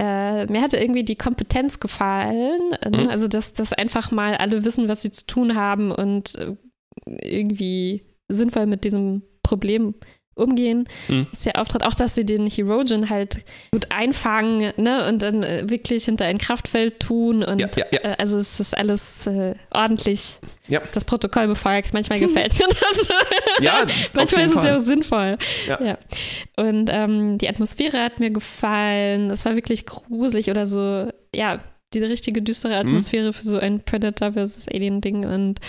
[0.00, 0.42] Ja.
[0.42, 3.02] Äh, mir hatte irgendwie die Kompetenz gefallen, ne?
[3.02, 3.08] mhm.
[3.10, 6.56] also dass, dass einfach mal alle wissen, was sie zu tun haben und äh,
[7.06, 9.94] irgendwie sinnvoll mit diesem Problem
[10.34, 11.26] umgehen, mhm.
[11.32, 11.84] ist der Auftritt.
[11.84, 16.38] Auch, dass sie den Herogen halt gut einfangen ne, und dann äh, wirklich hinter ein
[16.38, 17.42] Kraftfeld tun.
[17.42, 17.98] Und ja, ja, ja.
[18.00, 20.38] Äh, also es ist alles äh, ordentlich
[20.92, 21.92] das Protokoll befolgt.
[21.92, 23.08] Manchmal gefällt mir das.
[23.60, 23.86] Ja,
[24.16, 25.38] manchmal ist es ja auch sinnvoll.
[25.68, 25.98] Ja.
[26.56, 29.30] Und ähm, die Atmosphäre hat mir gefallen.
[29.30, 31.58] Es war wirklich gruselig oder so, ja,
[31.94, 32.88] die richtige düstere mhm.
[32.88, 33.32] Atmosphäre mhm.
[33.32, 35.24] für so ein Predator versus Alien-Ding.
[35.24, 35.60] Und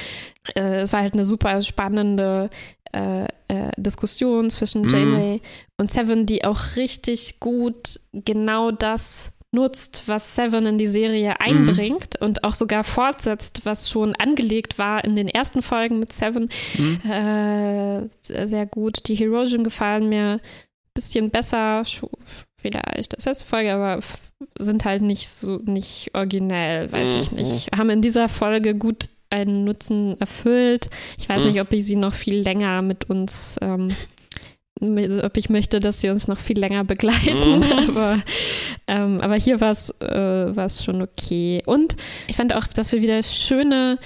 [0.55, 2.49] äh, es war halt eine super spannende
[2.93, 4.89] äh, äh, Diskussion zwischen mhm.
[4.89, 5.41] Janeway
[5.77, 11.35] und Seven, die auch richtig gut genau das nutzt, was Seven in die Serie mhm.
[11.39, 12.25] einbringt mhm.
[12.25, 16.49] und auch sogar fortsetzt, was schon angelegt war in den ersten Folgen mit Seven.
[16.77, 17.09] Mhm.
[17.09, 19.07] Äh, sehr gut.
[19.07, 20.41] Die Herosion gefallen mir ein
[20.93, 21.83] bisschen besser,
[22.65, 23.15] vielleicht.
[23.15, 23.99] Das letzte Folge, aber
[24.57, 27.19] sind halt nicht so, nicht originell, weiß mhm.
[27.19, 27.69] ich nicht.
[27.75, 30.89] Haben in dieser Folge gut einen Nutzen erfüllt.
[31.17, 31.47] Ich weiß mhm.
[31.47, 33.89] nicht, ob ich sie noch viel länger mit uns ähm,
[34.81, 37.59] ob ich möchte, dass sie uns noch viel länger begleiten.
[37.59, 37.63] Mhm.
[37.89, 38.19] Aber,
[38.87, 41.63] ähm, aber hier war es äh, schon okay.
[41.65, 41.95] Und
[42.27, 43.97] ich fand auch, dass wir wieder schöne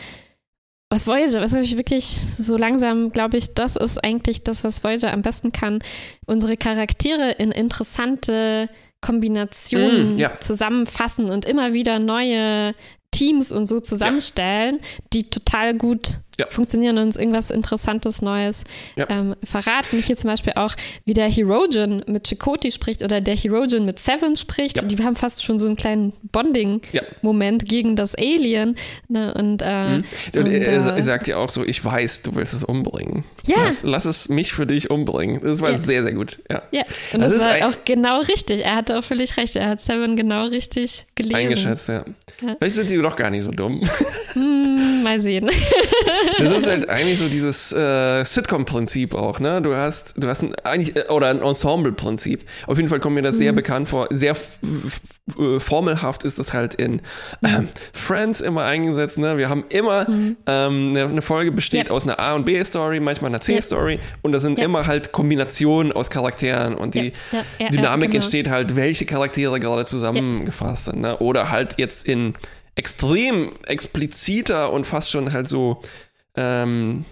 [0.90, 5.14] was Voyager, was ich wirklich so langsam, glaube ich, das ist eigentlich das, was Voyager
[5.14, 5.80] am besten kann,
[6.26, 8.70] unsere Charaktere in interessante
[9.02, 10.40] Kombinationen mm, ja.
[10.40, 12.74] zusammenfassen und immer wieder neue
[13.12, 14.88] Teams und so zusammenstellen, ja.
[15.14, 16.48] die total gut ja.
[16.50, 18.64] funktionieren und uns irgendwas Interessantes Neues
[18.96, 19.06] ja.
[19.10, 20.02] ähm, verraten.
[20.02, 20.74] Hier zum Beispiel auch,
[21.06, 24.78] wie der Herogen mit Chakoti spricht oder der Herogen mit Seven spricht.
[24.78, 24.84] Ja.
[24.84, 28.78] Die haben fast schon so einen kleinen Bonding-Moment gegen das Alien.
[29.10, 29.34] Ne?
[29.34, 30.04] Und, äh, mhm.
[30.34, 33.24] und, und er, äh, sagt ja auch so, ich weiß, du willst es umbringen.
[33.46, 33.66] Ja.
[33.66, 35.42] Lass, lass es mich für dich umbringen.
[35.42, 36.40] Das war sehr, sehr gut.
[36.50, 36.84] Ja, ja.
[37.14, 38.64] und das, das war auch genau richtig.
[38.64, 39.56] Er hatte auch völlig recht.
[39.56, 41.36] Er hat Seven genau richtig gelesen.
[41.36, 42.06] Eingeschätzt, ja.
[42.38, 43.82] Vielleicht sind die doch gar nicht so dumm.
[44.34, 45.50] Hm, mal sehen.
[46.38, 49.62] Das ist halt eigentlich so dieses äh, Sitcom-Prinzip auch, ne?
[49.62, 52.44] Du hast, du hast ein, eigentlich, äh, oder ein Ensemble-Prinzip.
[52.68, 53.40] Auf jeden Fall kommt mir das mhm.
[53.40, 54.08] sehr bekannt vor.
[54.12, 54.36] Sehr
[55.38, 57.00] äh, formelhaft ist das halt in
[57.42, 57.64] äh,
[57.94, 59.38] Friends immer eingesetzt, ne?
[59.38, 60.38] Wir haben immer mhm.
[60.46, 61.94] ähm, eine, eine, Folge besteht ja.
[61.94, 64.00] aus einer A- und B-Story, manchmal einer C-Story ja.
[64.22, 64.66] und das sind ja.
[64.66, 67.14] immer halt Kombinationen aus Charakteren und die
[67.72, 68.24] Dynamik genau.
[68.24, 71.18] entsteht halt, welche Charaktere gerade zusammengefasst sind, ne?
[71.18, 72.34] Oder halt jetzt in
[72.80, 75.82] extrem expliziter und fast schon halt so
[76.40, 77.06] ähm,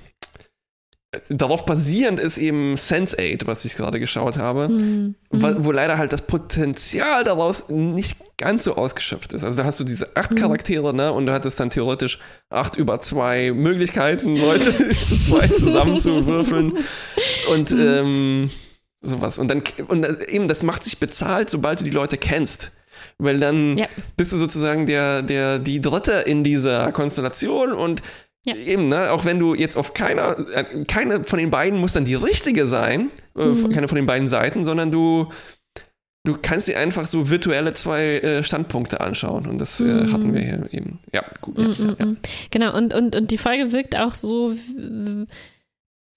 [1.30, 5.16] darauf basierend ist eben Sense8, was ich gerade geschaut habe, mhm.
[5.30, 9.44] wo, wo, leider halt das Potenzial daraus nicht ganz so ausgeschöpft ist.
[9.44, 10.36] Also da hast du diese acht mhm.
[10.36, 12.20] Charaktere, ne, und du hattest dann theoretisch
[12.50, 14.74] acht über zwei Möglichkeiten, Leute
[15.06, 16.74] zu zweit zusammenzuwürfeln
[17.52, 17.80] und mhm.
[17.80, 18.50] ähm,
[19.02, 19.40] sowas.
[19.40, 22.72] Und dann und eben, das macht sich bezahlt, sobald du die Leute kennst.
[23.20, 23.88] Weil dann ja.
[24.16, 28.02] bist du sozusagen der, der, die Dritte in dieser Konstellation und
[28.48, 28.56] ja.
[28.56, 29.12] Eben, ne?
[29.12, 32.66] Auch wenn du jetzt auf keiner, äh, keine von den beiden muss dann die richtige
[32.68, 33.72] sein, äh, mhm.
[33.72, 35.28] keine von den beiden Seiten, sondern du,
[36.24, 39.48] du kannst dir einfach so virtuelle zwei äh, Standpunkte anschauen.
[39.48, 40.14] Und das äh, mhm.
[40.14, 41.00] hatten wir hier eben.
[41.14, 41.58] Ja, gut.
[41.58, 42.06] Ja, mhm, ja.
[42.06, 42.18] Mhm.
[42.52, 44.54] Genau, und, und, und die Folge wirkt auch so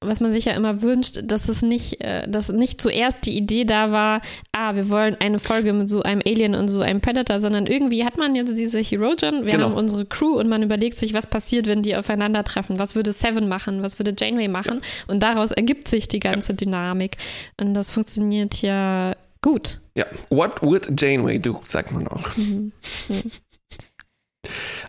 [0.02, 3.64] was man sich ja immer wünscht, dass es nicht, äh, dass nicht zuerst die Idee
[3.64, 4.22] da war,
[4.52, 8.04] ah, wir wollen eine Folge mit so einem Alien und so einem Predator, sondern irgendwie
[8.04, 9.66] hat man jetzt diese Herogen, wir genau.
[9.66, 13.46] haben unsere Crew und man überlegt sich, was passiert, wenn die aufeinandertreffen, was würde Seven
[13.46, 15.12] machen, was würde Janeway machen ja.
[15.12, 16.56] und daraus ergibt sich die ganze ja.
[16.56, 17.18] Dynamik
[17.60, 19.80] und das funktioniert ja gut.
[19.94, 22.36] Ja, what would Janeway do, sagt man auch.
[22.36, 22.72] Mhm.
[23.08, 23.30] Mhm.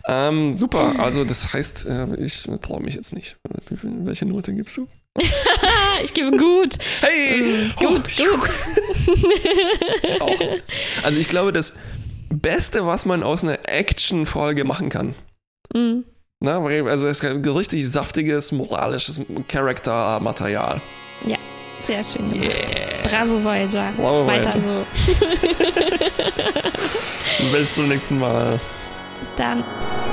[0.06, 3.36] Ähm, super, also das heißt, äh, ich traue mich jetzt nicht.
[3.70, 4.88] Welche Note gibst du?
[6.04, 6.76] ich gebe gut.
[7.00, 7.40] Hey!
[7.40, 8.50] Ähm, gut, oh, gut.
[10.02, 10.40] ich auch.
[11.02, 11.74] Also ich glaube, das
[12.30, 15.14] Beste, was man aus einer Action-Folge machen kann.
[15.74, 16.04] Mhm.
[16.40, 20.80] Na, also es ist richtig saftiges, moralisches Charaktermaterial.
[21.24, 21.38] Ja,
[21.86, 22.74] sehr schön gemacht.
[22.74, 23.08] Yeah.
[23.08, 23.92] Bravo, Voyager.
[23.96, 24.84] Bravo, Weiter Voyager.
[27.38, 27.52] so.
[27.52, 28.58] Bis zum nächsten Mal.
[29.42, 30.11] done.